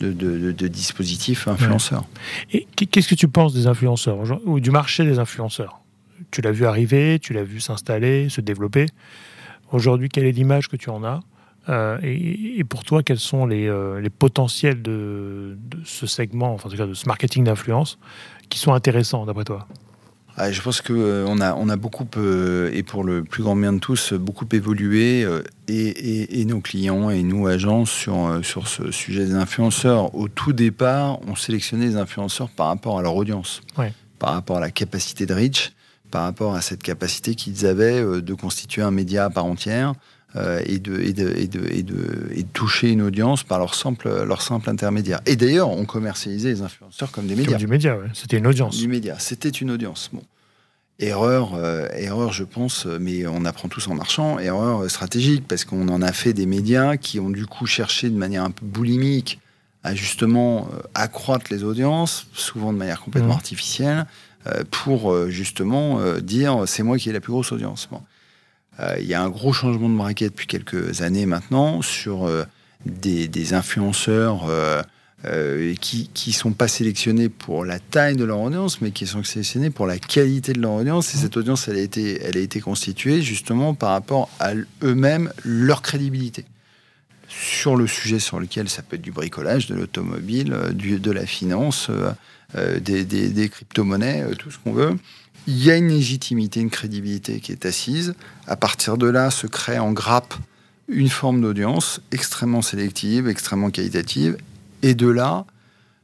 [0.00, 2.04] de, de- de- de dispositifs influenceurs.
[2.52, 5.80] Et qu'est-ce que tu penses des influenceurs ou du marché des influenceurs?
[6.30, 8.86] Tu l'as vu arriver, tu l'as vu s'installer, se développer.
[9.72, 11.20] Aujourd'hui, quelle est l'image que tu en as?
[11.68, 16.54] Euh, et, et pour toi, quels sont les, euh, les potentiels de, de ce segment,
[16.54, 17.98] enfin en tout cas de ce marketing d'influence,
[18.48, 19.68] qui sont intéressants d'après toi?
[20.36, 23.56] Ah, je pense que euh, a, on a beaucoup, euh, et pour le plus grand
[23.56, 28.40] bien de tous, beaucoup évolué, euh, et, et- et nos clients et nous, agences, sur,
[28.42, 30.14] sur ce sujet des influenceurs.
[30.14, 33.92] Au tout départ, on sélectionnait les influenceurs par rapport à leur audience, Ouais.
[34.18, 35.72] par rapport à la capacité de reach,
[36.10, 39.92] par rapport à cette capacité qu'ils avaient de constituer un média à part entière.
[40.36, 43.58] Euh, et, de, et, de, et, de, et, de, et de toucher une audience par
[43.58, 45.20] leur simple, leur simple intermédiaire.
[45.26, 47.52] Et d'ailleurs, on commercialisait les influenceurs comme des médias.
[47.52, 48.06] Comme du média, ouais.
[48.14, 48.76] c'était une audience.
[48.76, 49.16] Du média.
[49.18, 50.10] C'était une audience.
[50.12, 50.22] Bon.
[51.00, 55.88] Erreur, euh, erreur, je pense, mais on apprend tous en marchant, erreur stratégique, parce qu'on
[55.88, 59.40] en a fait des médias qui ont du coup cherché de manière un peu boulimique
[59.82, 63.36] à justement euh, accroître les audiences, souvent de manière complètement Mhm.
[63.36, 64.06] artificielle,
[64.70, 67.88] pour justement dire c'est moi qui ai la plus grosse audience.
[67.90, 68.00] Bon.
[68.80, 72.44] Euh, Il y a un gros changement de market depuis quelques années maintenant sur euh,
[72.86, 74.82] des, influenceurs euh,
[75.80, 79.70] qui qui sont pas sélectionnés pour la taille de leur audience, mais qui sont sélectionnés
[79.70, 81.14] pour la qualité de leur audience.
[81.14, 84.52] Et cette audience, elle a été, constituée justement par rapport à
[84.82, 86.46] eux-mêmes, leur crédibilité
[87.28, 91.88] sur le sujet sur lequel ça peut être du bricolage, de l'automobile, de la finance,
[92.56, 94.96] des, des- des crypto-monnaies, tout ce qu'on veut.
[95.46, 98.14] Il y a une légitimité, une crédibilité qui est assise.
[98.46, 100.34] À partir de là, se crée en grappe
[100.88, 104.36] une forme d'audience extrêmement sélective, extrêmement qualitative.
[104.82, 105.46] Et de là,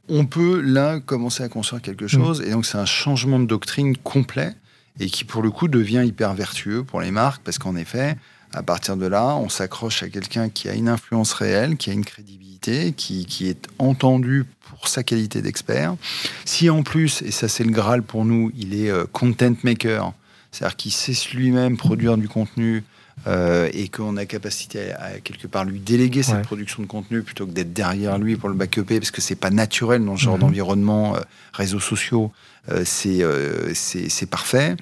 [0.09, 2.09] on peut là commencer à construire quelque mm.
[2.09, 2.41] chose.
[2.41, 4.55] Et donc, c'est un changement de doctrine complet
[4.99, 8.17] et qui, pour le coup, devient hyper vertueux pour les marques parce qu'en effet,
[8.53, 11.93] à partir de là, on s'accroche à quelqu'un qui a une influence réelle, qui a
[11.93, 15.95] une crédibilité, qui, qui est entendu pour sa qualité d'expert.
[16.45, 20.13] Si en plus, et ça c'est le Graal pour nous, il est euh, content maker,
[20.51, 22.83] c'est-à-dire qu'il sait lui-même produire du contenu,
[23.25, 27.47] euh, et qu'on a capacité à, quelque part lui déléguer cette production de contenu plutôt
[27.47, 30.35] que d'être derrière lui pour le backuper parce que c'est pas naturel dans ce genre
[30.35, 30.41] mhm.
[30.41, 31.19] d'environnement euh,
[31.51, 32.31] réseaux sociaux
[32.83, 33.23] c'est
[33.73, 34.75] c'est parfait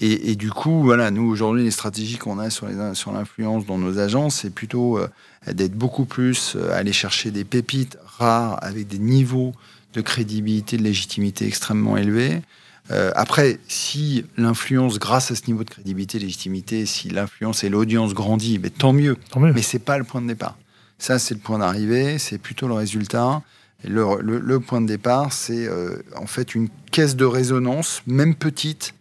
[0.00, 3.66] et, et, du coup voilà nous aujourd'hui les stratégies qu'on a sur les sur l'influence
[3.66, 4.98] dans nos agences c'est plutôt
[5.46, 9.52] d'être beaucoup plus aller chercher des pépites rares avec des niveaux
[9.94, 12.42] de crédibilité de légitimité extrêmement élevés
[12.90, 18.14] euh, après, si l'influence, grâce à ce niveau de crédibilité, légitimité, si l'influence et l'audience
[18.14, 19.16] grandit, mais tant mieux.
[19.30, 19.52] Tant mieux.
[19.52, 20.56] Mais c'est pas le point de départ.
[20.98, 23.42] Ça, c'est le point d'arrivée, c'est plutôt le résultat.
[23.84, 28.94] Le, point de départ, c'est euh, en fait une caisse de résonance, même petite,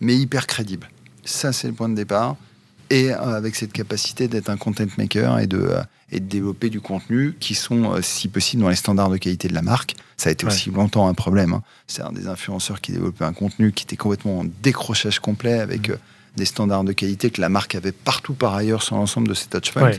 [0.00, 0.88] mais hyper crédible.
[1.24, 2.36] Ça, c'est le point de départ.
[2.90, 5.76] Et euh, avec cette capacité d'être un content maker et de,
[6.10, 9.48] et de développer du contenu qui sont, euh, si possible, dans les standards de qualité
[9.48, 9.94] de la marque.
[10.16, 11.54] Ça a été aussi longtemps un problème.
[11.54, 11.62] Hein.
[11.86, 15.88] C'est un des influenceurs qui développaient un contenu qui était complètement en décrochage complet avec
[15.88, 15.92] mm.
[15.92, 15.96] euh,
[16.36, 19.46] des standards de qualité que la marque avait partout par ailleurs sur l'ensemble de ses
[19.46, 19.92] touchpoints.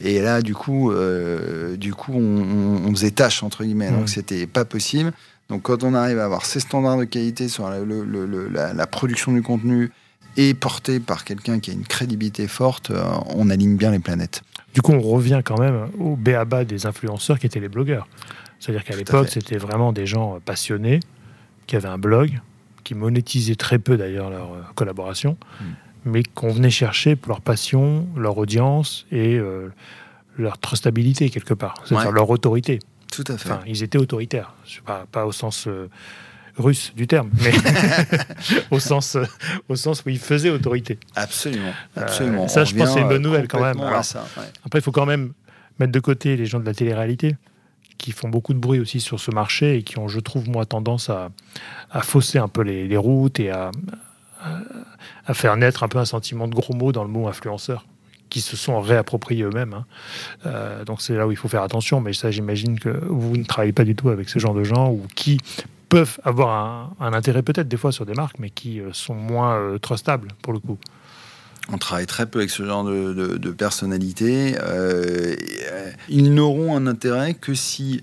[0.00, 3.90] Et là, du coup, euh, du coup on, faisait tâche, entre guillemets.
[3.90, 5.12] Donc, c'était pas possible.
[5.48, 9.42] Donc, quand on arrive à avoir ces standards de qualité sur la, la production du
[9.42, 9.90] contenu
[10.36, 12.90] et porté par quelqu'un qui a une crédibilité forte,
[13.28, 14.42] on aligne bien les planètes.
[14.74, 18.08] Du coup, on revient quand même au béaba des influenceurs qui étaient les blogueurs.
[18.58, 21.00] C'est-à-dire qu'à l'époque, c'était vraiment des gens passionnés
[21.66, 22.40] qui avaient un blog,
[22.82, 25.64] qui monétisaient très peu d'ailleurs leur euh, collaboration, hmm.
[26.04, 29.72] Mais qu'on venait chercher pour leur passion, leur audience et euh,
[30.36, 32.78] leur trustabilité quelque part, c'est-à-dire leur autorité.
[33.10, 33.50] Tout à fait.
[33.50, 35.88] Enfin, ils étaient autoritaires, pas, pas au sens euh,
[36.56, 37.52] russe du terme, mais
[38.70, 39.24] au, sens, euh,
[39.68, 40.98] au sens où il faisait autorité.
[41.14, 41.72] Absolument.
[41.96, 42.48] Absolument.
[42.48, 43.80] ça, je pense, c'est une bonne nouvelle quand même.
[43.80, 45.32] Après, il faut quand même
[45.78, 47.36] mettre de côté les gens de la télé-réalité
[47.98, 50.66] qui font beaucoup de bruit aussi sur ce marché et qui ont, je trouve, moi,
[50.66, 51.30] tendance à,
[51.90, 53.70] à fausser un peu les, routes et à,
[55.26, 57.86] à, faire naître un peu un sentiment de gros mots dans le mot influenceur
[58.30, 59.74] qui se sont réappropriés eux-mêmes.
[59.74, 59.86] Hein.
[60.46, 63.44] Euh, donc c'est là où il faut faire attention, mais ça j'imagine que vous ne
[63.44, 65.38] travaillez pas du tout avec ce genre de gens ou qui
[65.88, 69.54] peuvent avoir un, intérêt peut-être des fois sur des marques, mais qui euh, sont moins
[69.54, 70.78] euh, trustables pour le coup.
[71.72, 74.54] On travaille très peu avec ce genre de, de, personnalités.
[76.10, 78.02] Ils n'auront un intérêt que si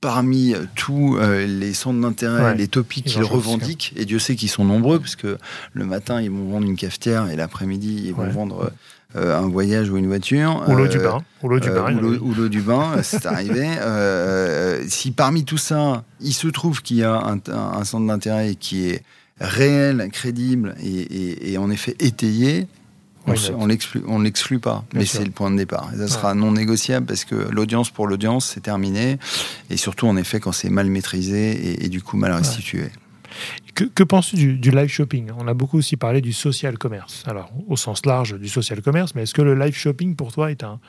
[0.00, 4.98] parmi tous les centres d'intérêt, les topics qu'ils revendiquent, et Dieu sait qu'ils sont nombreux,
[4.98, 5.38] parce que
[5.72, 8.72] le matin, ils vont vendre une cafetière et l'après-midi, ils vont vendre
[9.16, 10.62] euh, un voyage ou une voiture.
[10.68, 11.20] Ou l'eau du bain.
[11.42, 11.96] Ou l'eau du euh, bain.
[11.96, 13.66] ou l'eau du bain, c'est arrivé.
[13.80, 18.88] Euh, si parmi tout ça, il se trouve qu'il y a un, centre d'intérêt qui
[18.88, 19.02] est
[19.40, 22.68] réel, crédible et, en effet étayé,
[23.26, 25.90] on ne l'exclut pas, mais c'est le point de départ.
[25.94, 29.18] Et ça sera non négociable parce que l'audience pour l'audience, c'est terminé.
[29.68, 32.90] Et surtout, en effet, quand c'est mal maîtrisé et, du coup mal restitué.
[33.74, 35.30] Que, penses-tu du, live shopping?
[35.38, 37.24] On a beaucoup aussi parlé du social commerce.
[37.26, 40.50] Alors, au sens large du social commerce, mais est-ce que le live shopping pour toi
[40.50, 40.80] est un.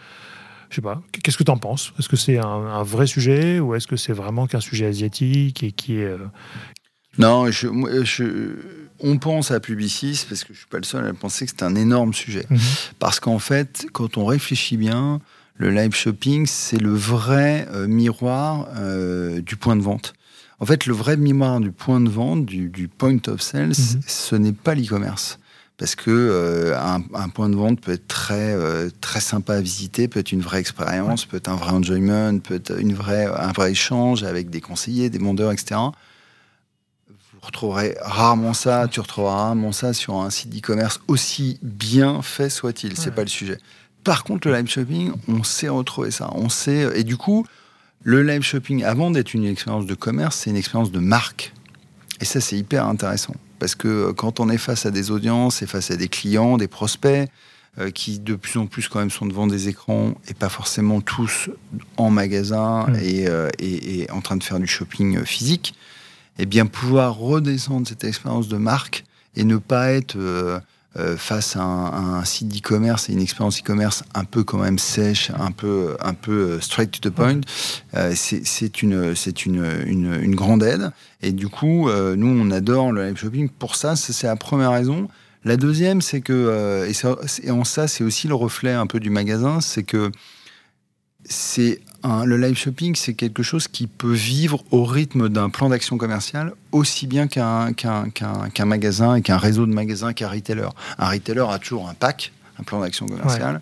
[0.70, 1.94] Je sais pas, qu'est-ce que tu en penses?
[2.00, 5.72] Est-ce que c'est un, vrai sujet ou est-ce que c'est vraiment qu'un sujet asiatique et
[5.72, 6.16] qui est.
[7.18, 7.50] Non,
[9.00, 11.64] on pense à Publicis parce que je suis pas le seul à penser que c'est
[11.64, 12.46] un énorme sujet.
[12.50, 12.60] Mhm.
[13.00, 15.20] Parce qu'en fait, quand on réfléchit bien,
[15.56, 20.14] le live shopping, c'est le vrai euh, miroir euh, du point de vente.
[20.60, 24.02] En fait, le vrai mémoire du point de vente, du, point of sales, mhm.
[24.06, 25.40] ce n'est pas l'e-commerce.
[25.82, 30.08] Parce que euh, un, point de vente peut être très, euh, très sympa à visiter,
[30.08, 33.52] peut être une vraie expérience, peut être un vrai enjoyment, peut être une vraie, un
[33.52, 35.82] vrai échange avec des conseillers, des vendeurs, etc.
[37.42, 42.50] Vous retrouverez rarement ça, tu retrouveras rarement ça sur un site d'e-commerce aussi bien fait
[42.50, 42.96] soit-il.
[42.98, 43.58] C'est pas le sujet.
[44.04, 46.30] Par contre, le live shopping, on sait retrouver ça.
[46.34, 47.46] On sait, et du coup,
[48.04, 51.54] le live shopping, avant d'être une expérience de commerce, c'est une expérience de marque.
[52.20, 53.36] Et ça, c'est hyper intéressant.
[53.60, 56.58] Parce que euh, quand on est face à des audiences et face à des clients,
[56.58, 57.30] des prospects,
[57.80, 61.00] euh, qui de plus en plus quand même sont devant des écrans et pas forcément
[61.00, 61.50] tous
[61.96, 62.96] en magasin mmh.
[63.28, 65.74] euh, et, en train de faire du shopping physique,
[66.40, 69.04] eh bien pouvoir redescendre cette expérience de marque
[69.36, 70.18] et ne pas être
[70.98, 75.32] euh, face à un, site d'e-commerce et une expérience e-commerce un peu quand même sèche,
[75.40, 77.40] un peu, un peu euh, straight to the point,
[77.96, 80.92] euh, c'est une, une, une, grande aide.
[81.22, 83.96] Et du coup, nous, on adore le live shopping pour ça.
[83.96, 85.08] C'est la première raison.
[85.46, 89.10] La deuxième, c'est que, et, et, en ça, c'est aussi le reflet un peu du
[89.10, 90.12] magasin, c'est que
[91.26, 95.98] c'est le live shopping, c'est quelque chose qui peut vivre au rythme d'un plan d'action
[95.98, 100.68] commercial aussi bien qu'un qu'un magasin et qu'un réseau de magasins qu'un retailer.
[100.98, 103.62] Un retailer a toujours un pack, un plan d'action commercial.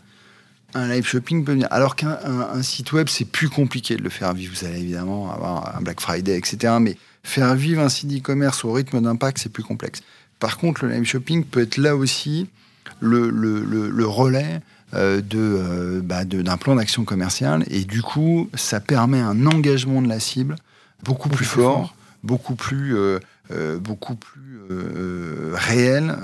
[0.76, 1.68] Un live shopping peut venir.
[1.72, 4.54] Alors qu'un site web, c'est plus compliqué de le faire vivre.
[4.56, 6.74] Vous allez évidemment avoir un Black Friday, etc.
[6.80, 10.02] Mais faire vivre un site e-commerce au rythme d'un pack, c'est plus complexe.
[10.40, 12.48] Par contre, le live shopping peut être là aussi
[13.00, 14.62] le, le, le relais
[14.94, 17.64] euh, euh, bah, de, d'un plan d'action commercial.
[17.70, 20.56] Et du coup, ça permet un engagement de la cible
[21.04, 23.20] beaucoup, plus fort, beaucoup plus, euh,
[23.80, 24.60] beaucoup plus
[25.54, 26.16] réel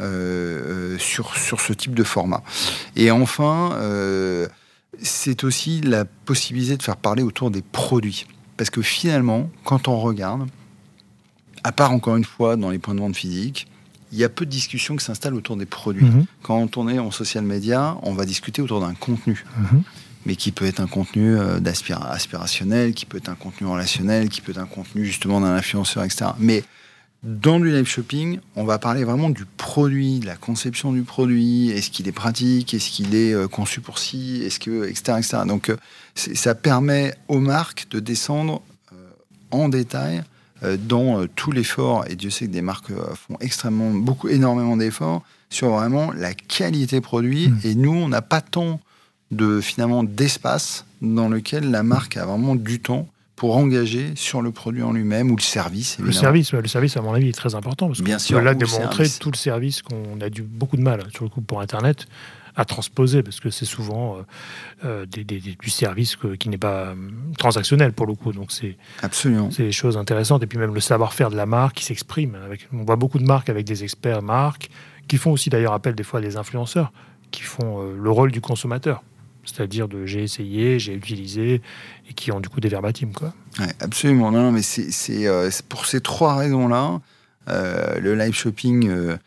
[0.99, 2.43] sur, sur ce type de format.
[2.95, 3.77] Et enfin,
[5.01, 8.27] c'est aussi la possibilité de faire parler autour des produits.
[8.57, 10.47] Parce que finalement, quand on regarde,
[11.63, 13.67] à part encore une fois dans les points de vente physiques,
[14.15, 16.05] il y a peu de discussions qui s'installent autour des produits.
[16.05, 16.25] Mhm.
[16.41, 19.43] Quand on est en social media, on va discuter autour d'un contenu.
[19.57, 19.83] Mhm.
[20.25, 21.59] Mais qui peut être un contenu euh,
[22.09, 26.03] aspirationnel, qui peut être un contenu relationnel, qui peut être un contenu justement d'un influenceur,
[26.03, 26.31] etc.
[26.39, 26.63] Mais
[27.23, 31.69] dans le live shopping, on va parler vraiment du produit, de la conception du produit.
[31.71, 35.37] Est-ce qu'il est pratique Est-ce qu'il est euh, conçu pour ci Est-ce que etc., etc.
[35.45, 35.75] Donc, euh,
[36.15, 38.61] ça permet aux marques de descendre
[39.51, 40.23] en détail
[40.77, 44.77] dans euh, tout l'effort, et Dieu sait que des marques euh, font extrêmement, beaucoup, énormément
[44.77, 47.49] d'efforts sur vraiment la qualité produit.
[47.49, 47.59] Mm.
[47.63, 48.79] Et nous, on n'a pas tant
[49.31, 54.51] de finalement d'espace dans lequel la marque a vraiment du temps pour engager sur le
[54.51, 55.97] produit en lui-même ou le service.
[55.99, 59.09] Le service, le service, à mon avis, est très important parce Bien sûr, là démontrer
[59.09, 62.07] tout le service qu'on a du beaucoup de mal sur le coup pour Internet
[62.55, 64.21] à transposer, parce que c'est souvent euh,
[64.85, 66.95] euh, des, du service qui n'est pas euh,
[67.37, 68.31] transactionnel pour le coup.
[68.31, 70.43] Donc c'est absolument c'est des choses intéressantes.
[70.43, 72.35] Et puis même le savoir-faire de la marque qui s'exprime.
[72.45, 74.69] Avec, on voit beaucoup de marques avec des experts marques
[75.07, 76.91] qui font aussi d'ailleurs appel des fois à des influenceurs
[77.31, 79.03] qui font le rôle du consommateur
[79.43, 81.61] c'est-à-dire de j'ai essayé, j'ai utilisé,
[82.09, 83.13] et qui ont du coup des verbatims.
[83.13, 83.31] Quoi.
[83.79, 86.99] absolument, non, non mais c'est pour ces trois raisons-là,
[87.47, 89.17] le live shopping euh,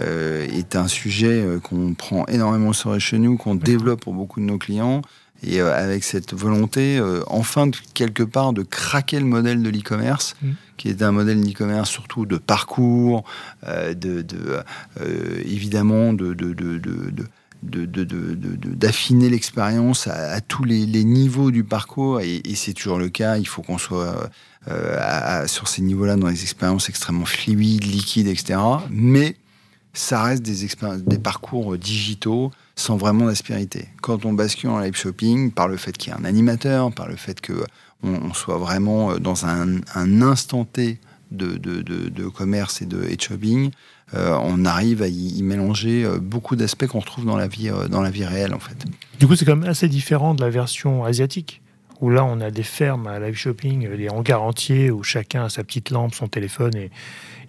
[0.00, 4.46] est un sujet euh, qu'on prend énormément sur chez nous, qu'on développe pour beaucoup de
[4.46, 5.02] nos clients.
[5.42, 10.50] Et euh, avec cette volonté, enfin, quelque part, de craquer le modèle de l'e-commerce, mmh.
[10.78, 13.24] qui est un modèle d'e-commerce surtout de parcours,
[13.66, 14.24] de,
[15.44, 16.34] évidemment, de,
[17.62, 23.36] d'affiner l'expérience à, tous les, niveaux du parcours et, c'est toujours le cas.
[23.36, 24.30] Il faut qu'on soit
[25.46, 28.58] sur ces niveaux-là dans des expériences extrêmement fluides, liquides, etc.
[28.88, 29.36] Mais
[29.94, 30.66] ça reste des,
[31.06, 33.88] des parcours digitaux sans vraiment d'aspérité.
[34.02, 37.08] Quand on bascule en live shopping, par le fait qu'il y ait un animateur, par
[37.08, 37.64] le fait qu'on
[38.02, 39.80] on soit vraiment euh, dans un,
[40.22, 40.98] instant T
[41.30, 43.70] de, de, commerce et de, shopping,
[44.14, 48.02] euh, on arrive à y, mélanger euh, beaucoup d'aspects qu'on retrouve dans la, vie, dans
[48.02, 48.76] la vie réelle en fait.
[49.18, 51.62] Du coup, c'est quand même assez différent de la version asiatique
[52.00, 55.48] où là on a des fermes à live shopping, des hangars entiers où chacun a
[55.48, 56.90] sa petite lampe, son téléphone et,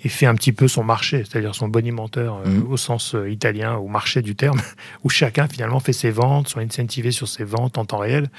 [0.03, 2.71] et fait un petit peu son marché, c'est-à-dire son bonimenteur euh, mmh.
[2.71, 4.61] au sens euh, italien, au marché du terme,
[5.03, 8.29] où chacun finalement fait ses ventes, soit incentivé sur ses ventes en temps réel.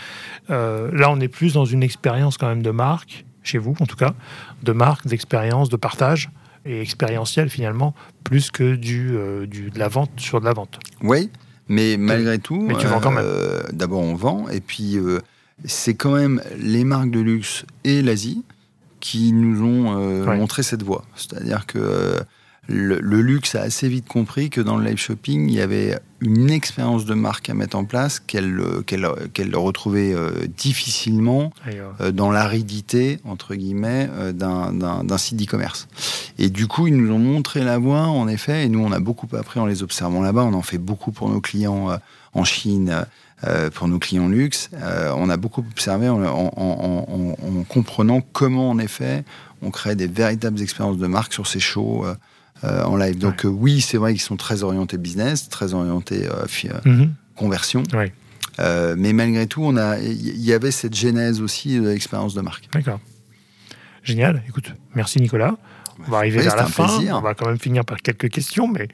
[0.51, 3.87] Euh, là, on est plus dans une expérience quand même de marque, chez vous en
[3.87, 4.15] tout cas,
[4.63, 6.31] de marque, d'expérience, de partage
[6.65, 10.81] et expérientiel finalement, plus que du, du, de la vente sur de la vente.
[11.01, 11.31] Oui,
[11.69, 13.25] mais malgré tout, mais tu vends quand même.
[13.73, 14.99] D'abord, on vend, et puis
[15.65, 18.45] c'est quand même les marques de luxe et l'Asie
[19.01, 21.05] qui nous ont euh, montré cette voie.
[21.15, 22.21] C'est-à-dire que euh,
[22.69, 26.51] le, luxe a assez vite compris que dans le live shopping, il y avait une
[26.51, 30.15] expérience de marque à mettre en place qu'elle euh, qu'elle retrouvait
[30.57, 31.53] difficilement
[32.13, 35.87] dans l'aridité, entre guillemets, d'un site d'e-commerce.
[36.39, 38.99] Et du coup, ils nous ont montré la voie, en effet, et nous, on a
[38.99, 40.43] beaucoup appris en les observant là-bas.
[40.43, 41.97] On en fait beaucoup pour nos clients
[42.35, 43.07] en Chine,
[43.45, 44.71] euh, pour nos clients luxe.
[44.75, 49.25] Euh, on a beaucoup observé en, comprenant comment, en effet,
[49.61, 52.07] on crée des véritables expériences de marque sur ces shows
[52.65, 53.19] euh, en live.
[53.19, 56.27] Donc oui, c'est vrai qu'ils sont très orientés business, très orientés
[56.87, 57.13] mhm.
[57.35, 57.83] conversion.
[58.59, 59.71] mais malgré tout,
[60.01, 62.71] il y avait cette genèse aussi de l'expérience de marque.
[62.73, 63.01] D'accord.
[64.03, 64.43] Génial.
[64.49, 65.57] Écoute, merci Nicolas.
[66.07, 66.89] On va arriver vers la fin.
[67.13, 68.69] On va quand même finir par quelques questions.
[68.69, 68.89] Mais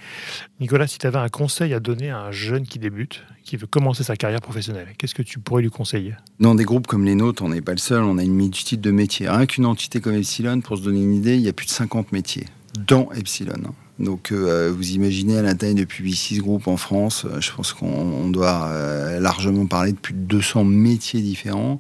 [0.61, 3.67] Nicolas, si tu avais un conseil à donner à un jeune qui débute, qui veut
[3.67, 6.15] commencer sa carrière professionnelle, qu'est-ce que tu pourrais lui conseiller?
[6.41, 8.03] Dans des groupes comme les nôtres, on n'est pas le seul.
[8.03, 9.29] On a une multitude de métiers.
[9.29, 11.73] Rien qu'une entité comme Epsilon, pour se donner une idée, il y a plus de
[11.73, 12.47] 50 métiers
[12.87, 13.75] dans Epsilon.
[13.99, 17.73] Donc, euh, vous imaginez à la taille de Publicis Group en France, euh, je pense
[17.73, 21.77] qu'on doit euh, largement parler de plus de 200 métiers différents.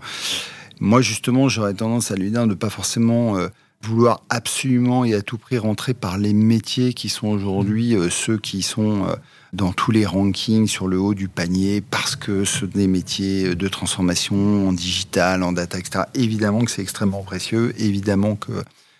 [0.78, 3.36] Moi, justement, j'aurais tendance à lui dire de ne pas forcément
[3.82, 8.38] vouloir absolument et à tout prix rentrer par les métiers qui sont aujourd'hui euh, ceux
[8.38, 9.14] qui sont euh,
[9.52, 13.54] dans tous les rankings sur le haut du panier parce que ce sont des métiers
[13.54, 16.04] de transformation en digital, en data, etc.
[16.14, 18.52] Évidemment que c'est extrêmement précieux, évidemment que,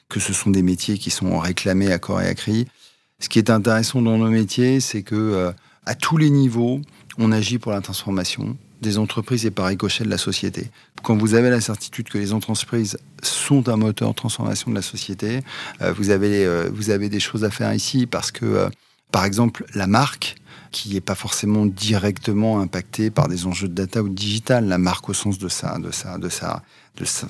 [0.09, 2.67] que ce sont des métiers qui sont réclamés à corps et à cri.
[3.21, 5.53] Ce qui est intéressant dans nos métiers, c'est que euh,
[5.87, 6.81] à tous les niveaux,
[7.19, 10.71] on agit pour la transformation des entreprises et par ricochet de la société.
[11.03, 14.83] Quand vous avez la certitude que les entreprises sont un moteur de transformation de la
[14.83, 15.41] société,
[15.81, 18.69] euh, vous, avez, euh, vous avez des choses à faire ici parce que, euh,
[19.11, 20.37] par exemple, la marque,
[20.73, 24.79] qui n'est pas forcément directement impactée par des enjeux de data ou de digital, la
[24.79, 26.63] marque au sens de sa, de sa, de sa,
[26.97, 27.27] de sa,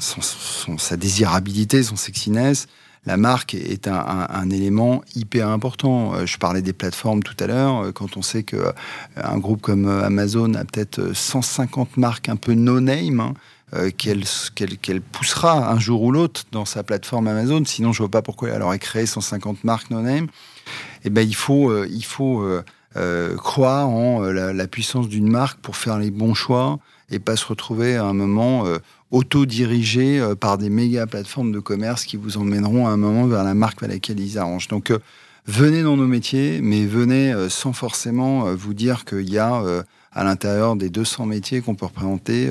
[0.78, 2.68] sa désirabilité, son sexiness,
[3.04, 6.14] la marque est un, élément hyper important.
[6.14, 7.84] Euh, je parlais des plateformes tout à l'heure.
[7.84, 8.72] Euh, quand on sait qu'un
[9.18, 13.34] euh, groupe comme Amazon a peut-être 150 marques un peu no-name, hein,
[13.96, 17.64] qu'elle poussera un jour ou l'autre dans sa plateforme Amazon.
[17.64, 20.28] Sinon, je vois pas pourquoi elle aurait créé 150 marques no-name.
[21.04, 22.46] Eh ben, il faut, il faut
[23.38, 26.80] croire en la, puissance d'une marque pour faire les bons choix
[27.10, 28.66] et pas se retrouver à un moment
[29.12, 33.44] auto-dirigés euh, par des méga plateformes de commerce qui vous emmèneront à un moment vers
[33.44, 34.68] la marque à laquelle ils arrangent.
[34.68, 34.98] Donc, euh,
[35.46, 39.62] venez dans nos métiers, mais venez euh, sans forcément vous dire qu'il y a
[40.12, 42.50] à l'intérieur des 200 métiers qu'on peut représenter,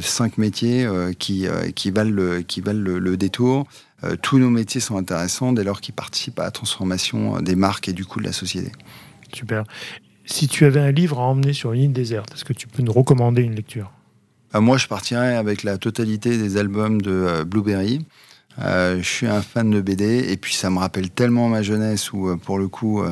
[0.00, 1.46] cinq métiers qui,
[1.90, 3.66] valent, le, qui valent le, détour.
[4.22, 7.92] tous nos métiers sont intéressants dès lors qu'ils participent à la transformation des marques et
[7.92, 8.72] du coup de la société.
[9.32, 9.64] Super.
[10.24, 12.82] Si tu avais un livre à emmener sur une île déserte, est-ce que tu peux
[12.82, 13.90] nous recommander une lecture?
[14.54, 18.04] Euh, moi, je partirais avec la totalité des albums de euh, Blueberry.
[18.58, 22.12] Euh, je suis un fan de BD et puis ça me rappelle tellement ma jeunesse
[22.12, 23.02] où, pour le coup,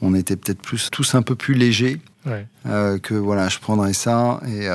[0.00, 4.66] on était peut-être plus tous un peu plus légers que voilà, je prendrais ça et,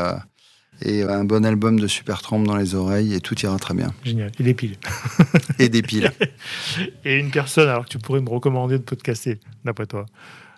[0.82, 3.92] et un bon album de Super Trump dans les oreilles et tout ira très bien.
[4.04, 4.32] Génial.
[4.40, 4.78] Et des piles.
[5.60, 6.12] et des piles.
[7.06, 10.06] et une personne alors que tu pourrais me recommander de podcaster, d'après toi?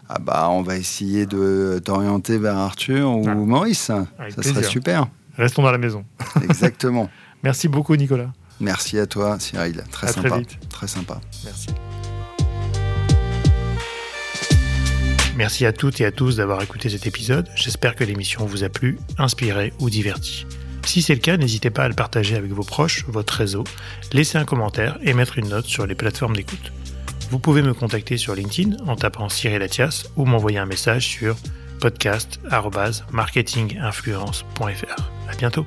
[0.09, 3.33] Ah bah, on va essayer de t'orienter vers Arthur ou ah.
[3.33, 3.79] Maurice.
[3.79, 4.05] ça
[4.43, 5.07] serait super.
[5.37, 6.05] Restons dans la maison.
[6.43, 7.09] Exactement.
[7.43, 8.31] Merci beaucoup, Nicolas.
[8.59, 9.83] Merci à toi, Cyril.
[9.91, 10.29] Très sympa.
[10.29, 10.69] Très, vite.
[10.69, 11.19] très sympa.
[11.43, 11.67] Merci.
[15.35, 17.49] Merci à toutes et à tous d'avoir écouté cet épisode.
[17.55, 20.45] J'espère que l'émission vous a plu, inspiré ou diverti.
[20.85, 23.65] Si c'est le cas, n'hésitez pas à le partager avec vos proches, votre réseau,
[24.13, 26.71] laisser un commentaire et mettre une note sur les plateformes d'écoute.
[27.31, 31.35] Vous pouvez me contacter sur LinkedIn en tapant Cyril Latias ou m'envoyer un message sur
[31.79, 35.01] podcast podcast.marketinginfluence.fr.
[35.29, 35.65] À bientôt.